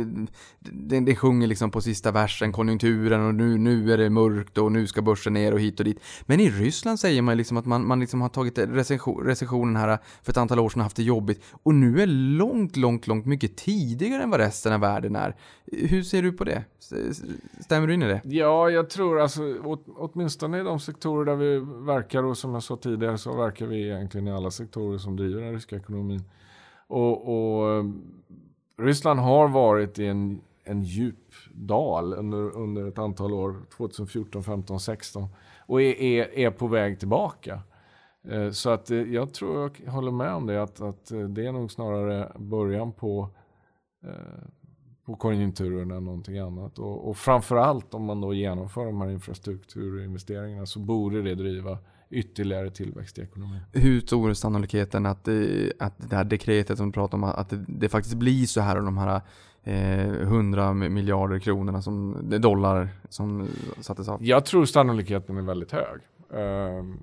[0.60, 4.72] det, det sjunger liksom på sista versen konjunkturen och nu, nu är det mörkt och
[4.72, 6.00] nu ska börsen ner och hit och dit.
[6.22, 9.89] Men i Ryssland säger man liksom att man, man liksom har tagit recession, recessionen här
[9.89, 13.08] eh, för ett antal år sedan och haft det jobbigt och nu är långt, långt,
[13.08, 15.36] långt mycket tidigare än vad resten av världen är.
[15.72, 16.64] Hur ser du på det?
[17.60, 18.22] Stämmer du in i det?
[18.24, 22.64] Ja, jag tror alltså åt, åtminstone i de sektorer där vi verkar och som jag
[22.64, 26.24] sa tidigare så verkar vi egentligen alla sektorer som driver den ryska ekonomin.
[26.88, 27.86] Och, och eh,
[28.78, 34.80] Ryssland har varit i en, en djup dal under, under ett antal år, 2014, 15,
[34.80, 35.28] 16
[35.68, 37.62] och är, är, är på väg tillbaka.
[38.30, 41.52] Eh, så att eh, jag tror jag håller med om det, att, att det är
[41.52, 43.30] nog snarare början på
[45.06, 46.80] på konjunkturen än någonting annat.
[46.80, 51.78] Och, och framförallt om man då genomför de här infrastrukturinvesteringarna så borde det driva
[52.14, 53.59] ytterligare tillväxt i ekonomin.
[53.72, 55.28] Hur stor är sannolikheten att,
[55.80, 58.84] att det här dekretet som du pratar om, att det, faktiskt blir så här och
[58.84, 59.22] de här
[59.64, 63.47] eh, 100 miljarder kronorna som, dollar som
[63.82, 64.26] sattes av?
[64.26, 66.01] Jag tror sannolikheten är väldigt hög.
[66.34, 66.95] Uh,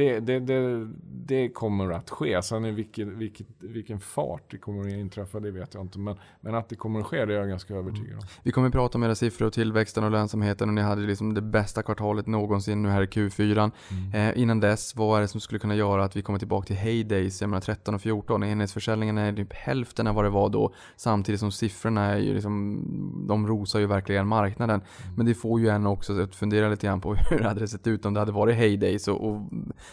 [0.00, 0.88] det, det, det,
[1.26, 2.42] det, kommer att ske.
[2.42, 5.98] Sen i vilken, vilken, vilken fart det kommer att inträffa, det vet jag inte.
[5.98, 8.22] Men, men att det kommer att ske, det är jag ganska övertygad om.
[8.42, 11.34] Vi kommer att prata om era siffror och tillväxten och lönsamheten och ni hade liksom
[11.34, 13.70] det bästa kvartalet någonsin nu här i Q4.
[13.90, 14.30] Mm.
[14.30, 16.76] Eh, innan dess, vad är det som skulle kunna göra att vi kommer tillbaka till
[16.76, 17.40] heydays?
[17.40, 20.74] Jag menar 13 och 14, enhetsförsäljningen är typ hälften av vad det var då.
[20.96, 22.84] Samtidigt som siffrorna är ju liksom,
[23.28, 24.80] de rosar ju verkligen marknaden.
[24.80, 25.14] Mm.
[25.16, 27.86] Men det får ju en också att fundera lite grann på hur det hade sett
[27.86, 29.40] ut om det hade varit heydays och, och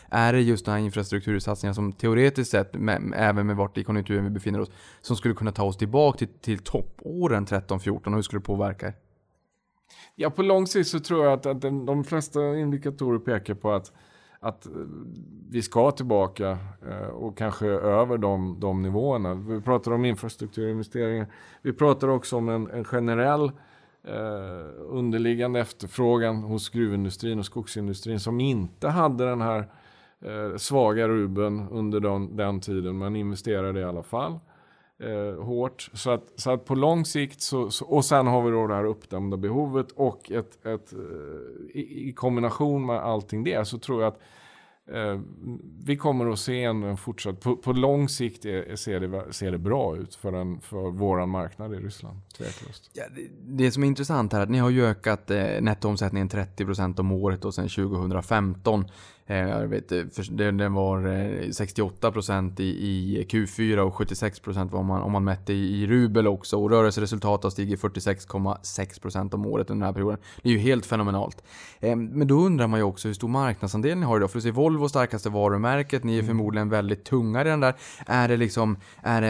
[0.10, 4.24] är det just den här infrastruktursatsningar som teoretiskt sett, med, även med vart i konjunkturen
[4.24, 4.72] vi befinner oss,
[5.02, 8.94] som skulle kunna ta oss tillbaka till, till toppåren 13-14 och hur skulle det påverka?
[10.16, 13.92] Ja, på lång sikt så tror jag att, att de flesta indikatorer pekar på att,
[14.40, 14.72] att eh,
[15.50, 16.58] vi ska tillbaka
[16.90, 19.34] eh, och kanske över de, de nivåerna.
[19.34, 21.28] Vi pratar om infrastrukturinvesteringar.
[21.62, 23.52] Vi pratar också om en, en generell
[24.04, 29.68] eh, underliggande efterfrågan hos gruvindustrin och skogsindustrin som inte hade den här
[30.26, 34.40] eh, svaga Ruben under den, den tiden, men investerade i alla fall
[35.00, 35.90] eh, hårt.
[35.94, 38.76] Så att, så att på lång sikt, så, så, och sen har vi då det
[38.76, 41.00] här uppdämda behovet och ett, ett, eh,
[41.74, 44.20] i, i kombination med allting det så tror jag att
[44.92, 45.20] Eh,
[45.84, 49.52] vi kommer att se en, en fortsatt, på, på lång sikt är, ser, det, ser
[49.52, 52.18] det bra ut för, en, för våran marknad i Ryssland.
[52.38, 52.92] Tveklöst.
[52.94, 53.30] Ja, det,
[53.64, 57.12] det som är intressant här är att ni har ju ökat eh, nettoomsättningen 30% om
[57.12, 58.86] året och sedan 2015.
[59.30, 61.00] Eh, jag vet, eh, den var
[61.52, 66.58] 68% eh, i, Q4 och 76% var man, om man mätte i, rubel också.
[66.58, 70.20] Och rörelseresultatet har stigit 46,6% om året under den här perioden.
[70.42, 71.44] Det är ju helt fenomenalt.
[71.80, 74.32] Men då undrar man ju också hur stor marknadsandel ni har idag.
[74.32, 76.28] För du ser Volvo starkaste varumärket, ni är mm.
[76.28, 77.76] förmodligen väldigt tunga i den där.
[78.06, 79.28] Är det liksom, är det,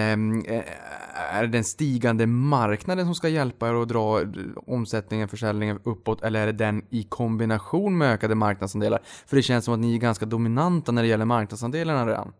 [1.31, 4.21] är det den stigande marknaden som ska hjälpa er att dra
[4.67, 6.23] omsättningen, försäljningen uppåt?
[6.23, 8.99] Eller är det den i kombination med ökade marknadsandelar?
[9.25, 12.33] För det känns som att ni ni är ganska dominanta när det gäller marknadsandelarna redan.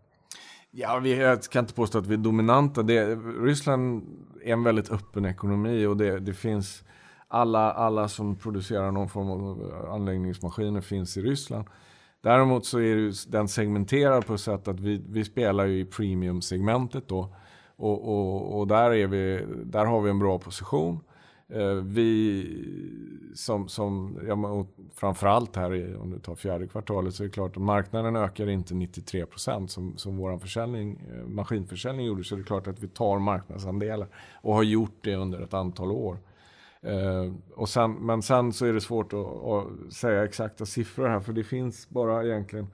[0.71, 2.83] Ja, vi, jag kan inte påstå att vi är dominanta.
[2.83, 4.03] Det, Ryssland
[4.43, 6.83] är en väldigt öppen ekonomi och det, det finns
[7.27, 11.67] alla, alla som producerar någon form av anläggningsmaskiner finns i Ryssland.
[12.21, 17.07] Däremot så är den segmenterad på ett sätt att vi, vi spelar ju i premiumsegmentet
[17.07, 17.35] då.
[17.75, 20.99] Och, och, och, där, är vi, där har vi en bra position.
[21.49, 22.45] Eh, vi
[23.35, 27.57] som, som ja, framförallt här i, om du tar fjärde kvartalet så är det klart
[27.57, 32.23] att marknaden ökar inte 93 procent som, som vår försäljning, eh, maskinförsäljning gjorde.
[32.23, 35.91] Så det är klart att vi tar marknadsandelar och har gjort det under ett antal
[35.91, 36.17] år.
[36.81, 41.19] Eh, och sen, men sen så är det svårt att, att, säga exakta siffror här
[41.19, 42.67] för det finns bara egentligen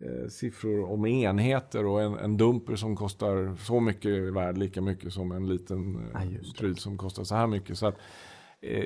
[0.00, 4.80] eh, siffror om enheter och en, en, dumper som kostar så mycket är värd lika
[4.80, 7.78] mycket som en liten eh, pryl som kostar så här mycket.
[7.78, 7.98] Så att,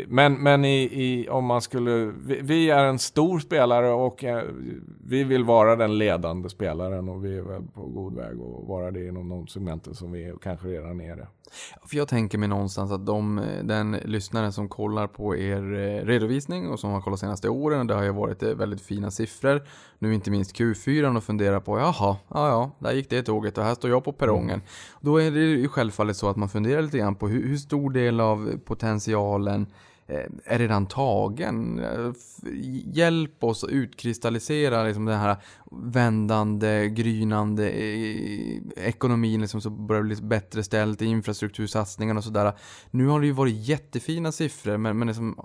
[0.08, 4.44] men men i, i, om man skulle, vi, vi, är en stor spelare och eh,
[5.04, 8.90] vi vill vara den ledande spelaren och vi är väl på god väg att vara
[8.90, 11.28] det inom de segmenten som vi kanske redan är det.
[11.84, 16.68] För jag tänker mig någonstans att de, den lyssnaren som kollar på er eh, redovisning
[16.68, 19.62] och som har kollat senaste åren, det har ju varit eh, väldigt fina siffror.
[19.98, 23.64] Nu inte minst Q4 och funderar på, jaha, ja ja, där gick det tåget och
[23.64, 24.50] här står jag på perrongen.
[24.50, 24.66] Mm.
[25.00, 27.90] Då är det ju självfallet så att man funderar lite grann på hur, hur stor
[27.90, 29.59] del av potentialen
[30.10, 31.84] Eh, är redan tagen.
[32.84, 35.36] Hjälp oss att utkristallisera liksom den här
[35.70, 42.52] vändande, grynande eh, ekonomin liksom, så börjar det bli bättre ställt i infrastruktursatsningarna och sådär.
[42.90, 45.40] Nu har det ju varit jättefina siffror men, men liksom,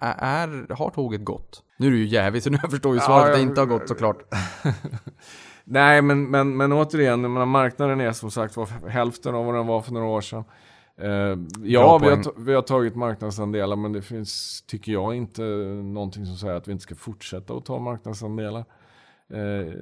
[0.00, 1.62] är, har tåget gått?
[1.76, 3.88] Nu är du ju jävig så nu förstår ju svaret att det inte har gått
[3.88, 4.22] såklart.
[5.64, 9.80] Nej, men, men, men återigen, marknaden är som sagt var hälften av vad den var
[9.82, 10.44] för några år sedan.
[10.96, 15.42] Eh, ja, vi har, vi har tagit marknadsandelar, men det finns, tycker jag, inte
[15.82, 18.64] någonting som säger att vi inte ska fortsätta att ta marknadsandelar.
[19.28, 19.72] Eh,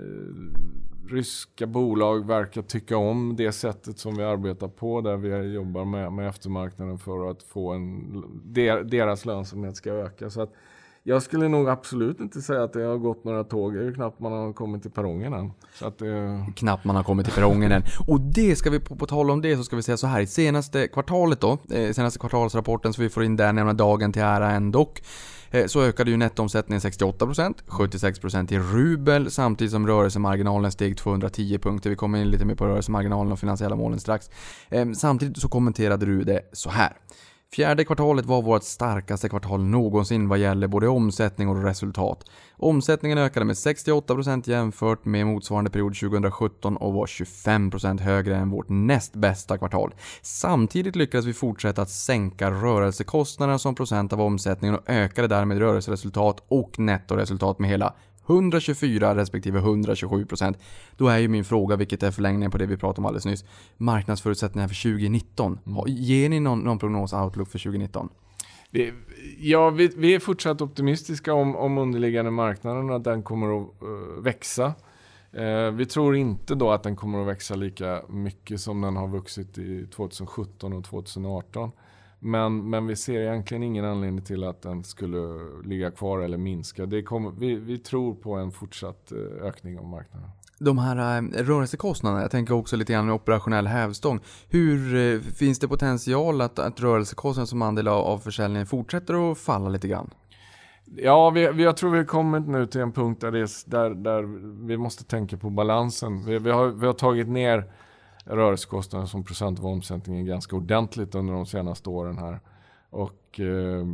[1.11, 6.13] ryska bolag verkar tycka om det sättet som vi arbetar på, där vi jobbar med,
[6.13, 8.25] med eftermarknaden för att få en,
[8.91, 10.31] deras lönsamhet ska öka.
[10.31, 10.53] Så att,
[11.03, 13.74] jag skulle nog absolut inte säga att det har gått några tåg.
[13.74, 15.53] Det är ju knappt man har kommit till perrongen än.
[15.74, 16.44] Så att det...
[16.57, 17.82] Knappt man har kommit till perrongen än.
[18.07, 20.20] Och det ska vi, på, på tal om det så ska vi säga så här.
[20.20, 24.22] I senaste kvartalet då, eh, senaste kvartalsrapporten så vi får in där, nämna dagen till
[24.22, 24.92] ära ändå.
[25.51, 31.90] Eh, så ökade ju nettoomsättningen 68%, 76% i rubel samtidigt som rörelsemarginalen steg 210 punkter.
[31.90, 34.30] Vi kommer in lite mer på rörelsemarginalen och finansiella målen strax.
[34.68, 36.92] Ehm, samtidigt så kommenterade du det så här.
[37.55, 42.24] Fjärde kvartalet var vårt starkaste kvartal någonsin vad gäller både omsättning och resultat.
[42.57, 48.68] Omsättningen ökade med 68% jämfört med motsvarande period 2017 och var 25% högre än vårt
[48.68, 49.94] näst bästa kvartal.
[50.22, 56.44] Samtidigt lyckades vi fortsätta att sänka rörelsekostnaderna som procent av omsättningen och ökade därmed rörelseresultat
[56.48, 57.94] och nettoresultat med hela
[58.27, 60.59] 124 respektive 127 procent.
[60.97, 63.45] Då är ju min fråga, vilket är förlängningen på det vi pratade om alldeles nyss,
[63.77, 65.59] marknadsförutsättningar för 2019.
[65.66, 65.83] Mm.
[65.87, 68.09] Ger ni någon, någon prognos outlook för 2019?
[68.71, 68.93] Vi,
[69.39, 74.23] ja, vi, vi, är fortsatt optimistiska om, om underliggande marknaden att den kommer att uh,
[74.23, 74.75] växa.
[75.39, 79.09] Uh, vi tror inte då att den kommer att växa lika mycket som den har
[79.09, 81.71] vuxit i 2017 och 2018.
[82.23, 85.18] Men, men vi ser egentligen ingen anledning till att den skulle
[85.64, 86.87] ligga kvar eller minska.
[86.87, 90.31] Det kommer, vi, vi tror på en fortsatt eh, ökning av marknaden.
[90.59, 94.21] De här äh, rörelsekostnaderna, jag tänker också lite grann med operationell hävstång.
[94.49, 99.39] Hur äh, finns det potential att, att rörelsekostnaden som andel av, av försäljningen fortsätter att
[99.39, 100.11] falla lite grann?
[100.97, 103.91] Ja, vi, vi, jag tror vi har kommit nu till en punkt där, det, där,
[103.91, 104.23] där
[104.66, 106.25] vi måste tänka på balansen.
[106.25, 107.73] Vi, vi, har, vi har tagit ner
[108.31, 112.41] rörelsekostnaden som procent av omsättningen ganska ordentligt under de senaste åren här.
[112.91, 113.87] Och eh,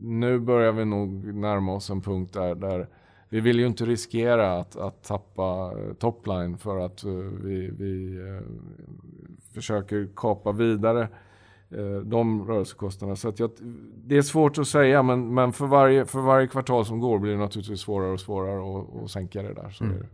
[0.00, 2.88] nu börjar vi nog närma oss en punkt där, där
[3.28, 8.18] vi vill ju inte riskera att, att tappa eh, topline för att uh, vi, vi
[8.18, 8.40] uh,
[9.54, 11.08] försöker kapa vidare
[11.78, 13.16] uh, de rörelsekostnaderna.
[13.16, 13.50] Så att jag,
[14.04, 17.32] det är svårt att säga men, men för, varje, för varje kvartal som går blir
[17.32, 19.70] det naturligtvis svårare och svårare att, att sänka det där.
[19.70, 20.06] Så mm.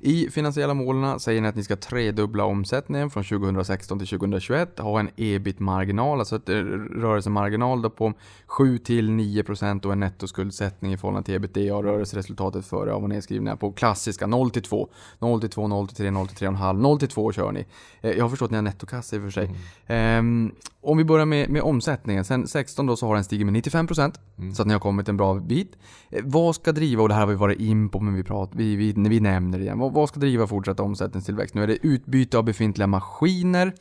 [0.00, 5.00] I finansiella målen säger ni att ni ska tredubbla omsättningen från 2016 till 2021, ha
[5.00, 8.12] en ebit-marginal, alltså ett rörelsemarginal då på
[8.46, 13.08] 7 till 9% och en nettoskuldsättning i förhållande till ebitda och rörelseresultatet före av och
[13.08, 14.88] nedskrivningar på klassiska 0 till 2,
[15.18, 17.66] 0 till 2, 0 till 3, 0 till 3,5, 0 till 2 kör ni.
[18.00, 19.50] Eh, jag har förstått att ni har nettokassa i och för sig.
[19.86, 20.18] Mm.
[20.18, 22.24] Um, om vi börjar med, med omsättningen.
[22.24, 24.54] Sen 16 då så har den stigit med 95% mm.
[24.54, 25.76] så att ni har kommit en bra bit.
[26.10, 28.58] Eh, vad ska driva, och det här har vi varit in på men vi, pratar,
[28.58, 29.20] vi, vi, vi
[29.52, 29.78] nämner det igen.
[29.78, 31.54] Vad, vad ska driva fortsatt omsättningstillväxt?
[31.54, 33.72] Nu är det utbyte av befintliga maskiner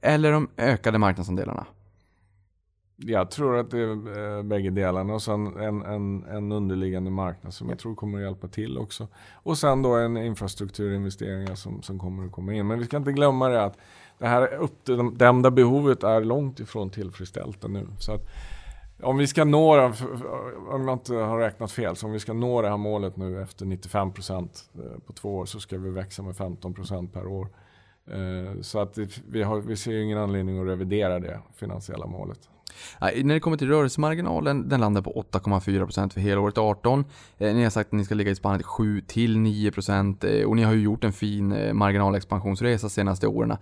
[0.00, 1.66] eller de ökade marknadsandelarna?
[2.98, 7.54] Jag tror att det är eh, bägge delarna och sen en, en, en underliggande marknad
[7.54, 9.08] som jag tror kommer att hjälpa till också.
[9.44, 12.66] Och sen då en infrastrukturinvesteringar som, som kommer att komma in.
[12.66, 13.76] Men vi ska inte glömma det att
[14.18, 17.86] det här uppdämda behovet är långt ifrån tillfredsställt ännu.
[17.98, 18.26] Så att
[19.02, 19.92] om vi ska nå,
[20.70, 23.42] om jag inte har räknat fel, så om vi ska nå det här målet nu
[23.42, 27.48] efter 95% eh, på två år så ska vi växa med 15% per år.
[28.10, 32.38] Eh, så att vi, har, vi ser ingen anledning att revidera det finansiella målet.
[33.00, 37.04] När det kommer till rörelsemarginalen, den landar på 8,4% för helåret 18.
[37.38, 40.80] Eh, ni har sagt att ni ska ligga i spannet 7-9% och ni har ju
[40.80, 43.56] gjort en fin marginalexpansionsresa senaste åren.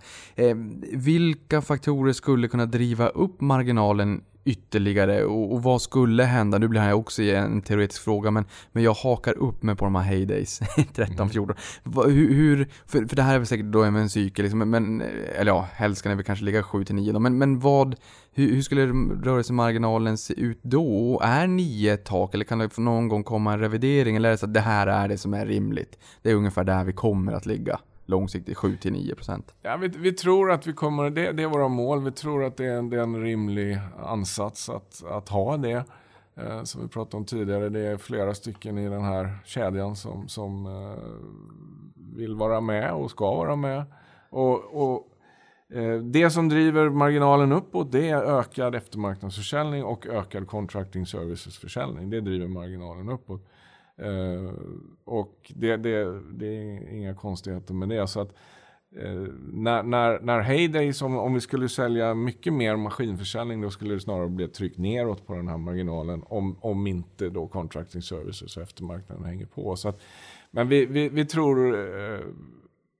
[0.93, 6.57] Vilka faktorer skulle kunna driva upp marginalen ytterligare och, och, vad skulle hända?
[6.57, 9.85] Nu blir det här också en teoretisk fråga men, men jag hakar upp mig på
[9.85, 10.61] de här heydays
[10.95, 11.37] 13-14.
[11.37, 12.15] Mm.
[12.15, 15.01] Hur, hur, för, för det här är väl säkert då en cykel liksom, men,
[15.35, 17.95] eller ja, helst ska det väl kanske ligga 7-9 då, men, men vad,
[18.33, 18.85] hur, hur skulle
[19.23, 21.13] rörelsemarginalen se ut då?
[21.13, 24.33] Och är 9 ett tak eller kan det någon gång komma en revidering eller är
[24.33, 25.99] det så att det här är det som är rimligt?
[26.21, 29.53] Det är ungefär där vi kommer att ligga långsiktigt 7-9 procent?
[29.61, 32.57] Ja, vi, vi, tror att vi kommer, det, det, är våra mål, vi tror att
[32.57, 35.85] det är en, det är en rimlig ansats att, att ha det.
[36.37, 40.27] Eh, som vi pratade om tidigare, det är flera stycken i den här kedjan som,
[40.27, 43.85] som eh, vill vara med och ska vara med.
[44.29, 45.07] Och, och
[45.77, 52.09] eh, det som driver marginalen uppåt det är ökad eftermarknadsförsäljning och ökad contracting services försäljning.
[52.09, 53.47] Det driver marginalen uppåt.
[54.01, 54.51] Uh,
[55.05, 58.07] och det, det, det, är inga konstigheter med det.
[58.07, 58.33] Så att
[58.95, 63.93] eh, när, när, när Heyday, som om vi skulle sälja mycket mer maskinförsäljning, då skulle
[63.93, 66.23] det snarare bli ett tryck neråt på den här marginalen.
[66.25, 69.75] Om, om inte då contracting services och eftermarknaden hänger på.
[69.75, 70.01] Så att,
[70.51, 72.19] men vi, vi, vi tror, eh,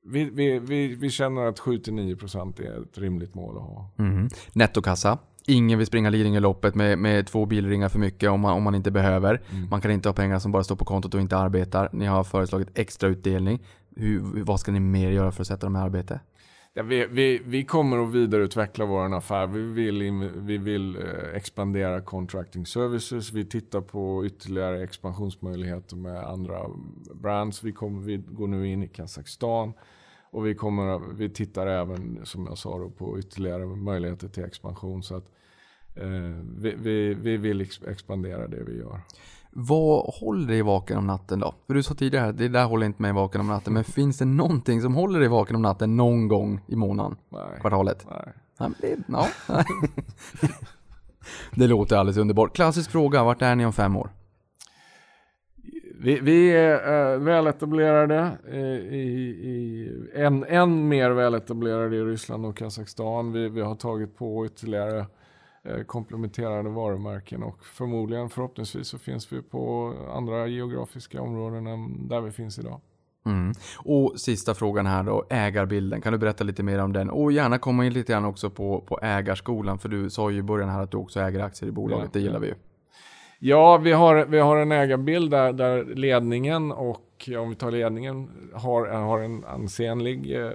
[0.06, 3.90] vi, vi, vi, vi känner att 7-9% är ett rimligt mål att ha.
[3.98, 4.30] Mm.
[4.54, 5.18] Nettokassa.
[5.48, 8.92] Ingen vill springa Lidingöloppet med, med två bilringar för mycket om man, om man inte
[8.92, 9.42] behöver.
[9.70, 11.90] Man kan inte ha pengar som bara står på kontot och inte arbetar.
[11.94, 13.60] Ni har föreslagit extra utdelning.
[13.96, 16.20] Hur, vad ska ni mer göra för att sätta dem i arbete?
[16.78, 19.48] Ja, vi, vi, vi kommer att vidareutveckla vår affär.
[19.48, 23.34] Vi vill, vi vill eh, expandera contracting services.
[23.34, 26.60] Vi tittar på ytterligare expansionsmöjligheter med andra
[27.14, 27.64] brands.
[27.64, 29.74] Vi, kommer, vi går nu in i Kazakstan.
[30.36, 35.04] Och vi, kommer, vi tittar även, som jag sa, då, på ytterligare möjligheter till expansion.
[35.04, 35.24] Så att,
[35.96, 36.10] eh,
[36.58, 39.02] vi, vi, vi vill ex expandera det vi gör.
[39.52, 41.56] Vad håller dig vaken om natten då?
[41.68, 43.74] För du sa tidigare att det där håller inte mig vaken om natten.
[43.74, 47.18] Men finns det någonting som håller dig vaken om natten någon gång i månaden?
[47.30, 47.60] Nej.
[47.62, 48.06] Kvartalet?
[48.10, 48.34] Nej.
[48.60, 49.28] Men det, ja.
[51.56, 52.56] det låter alldeles underbart.
[52.56, 54.10] Klassisk fråga, vart är ni om fem år?
[56.00, 58.60] Vi, vi är äh, väletablerade, eh,
[58.96, 63.32] i, i, än, än mer väletablerade i Ryssland och Kazakstan.
[63.32, 65.06] Vi, vi har tagit på ytterligare
[65.64, 72.22] eh, komplementerande varumärken och förmodligen, förhoppningsvis, så finns vi på andra geografiska områden än där
[72.22, 72.82] vi finns idag.
[73.26, 73.54] Mm.
[73.78, 76.02] Och sista frågan här då, ägarbilden.
[76.02, 77.10] Kan du berätta lite mer om den?
[77.10, 80.44] Och gärna komma in lite grann också på, på ägarskolan, för du sa ju i
[80.44, 82.06] början här att du också äger aktier i bolaget.
[82.06, 82.40] Ja, det gillar ja.
[82.40, 82.54] vi ju.
[83.40, 88.30] Ja, vi har, vi har en ägarbild där, där ledningen och om vi tar ledningen
[88.54, 90.52] har, har en ansenlig eh,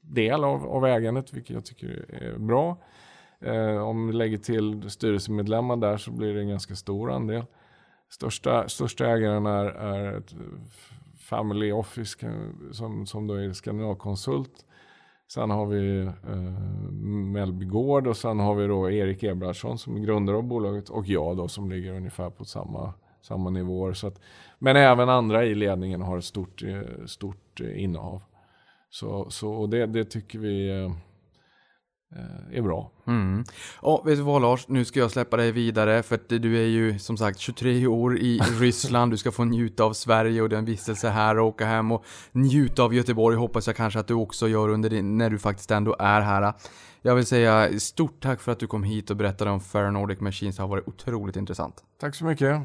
[0.00, 2.76] del av, av ägandet, vilket jag tycker är bra.
[3.40, 7.44] Eh, om vi lägger till styrelsemedlemmar där så blir det en ganska stor andel.
[8.10, 10.34] Största, största ägaren är, är ett
[11.18, 12.32] family office
[12.72, 14.66] som, som då är Skandinavkonsult.
[15.28, 16.92] Sen har vi eh,
[17.32, 21.06] Mellby Gård och sen har vi då Erik Eberhardsson som är grundare av bolaget och
[21.06, 23.92] jag då som ligger ungefär på samma, samma nivåer.
[23.92, 24.20] Så att,
[24.58, 28.22] men även andra i ledningen har ett stort, eh, stort innehav.
[28.90, 30.92] Så, så och det, det tycker vi eh,
[32.52, 32.90] är bra.
[33.06, 33.44] Mm.
[33.82, 34.68] Ja, vet du vad Lars?
[34.68, 38.18] Nu ska jag släppa dig vidare för att du är ju som sagt 23 år
[38.18, 39.12] i Ryssland.
[39.12, 42.82] Du ska få njuta av Sverige och den vistelse här och åka hem och njuta
[42.82, 43.36] av Göteborg.
[43.36, 46.52] Hoppas jag kanske att du också gör under din, när du faktiskt ändå är här.
[47.02, 50.56] Jag vill säga stort tack för att du kom hit och berättade om Ferronordic Machines.
[50.56, 51.74] Det har varit otroligt intressant.
[52.00, 52.62] Tack så mycket.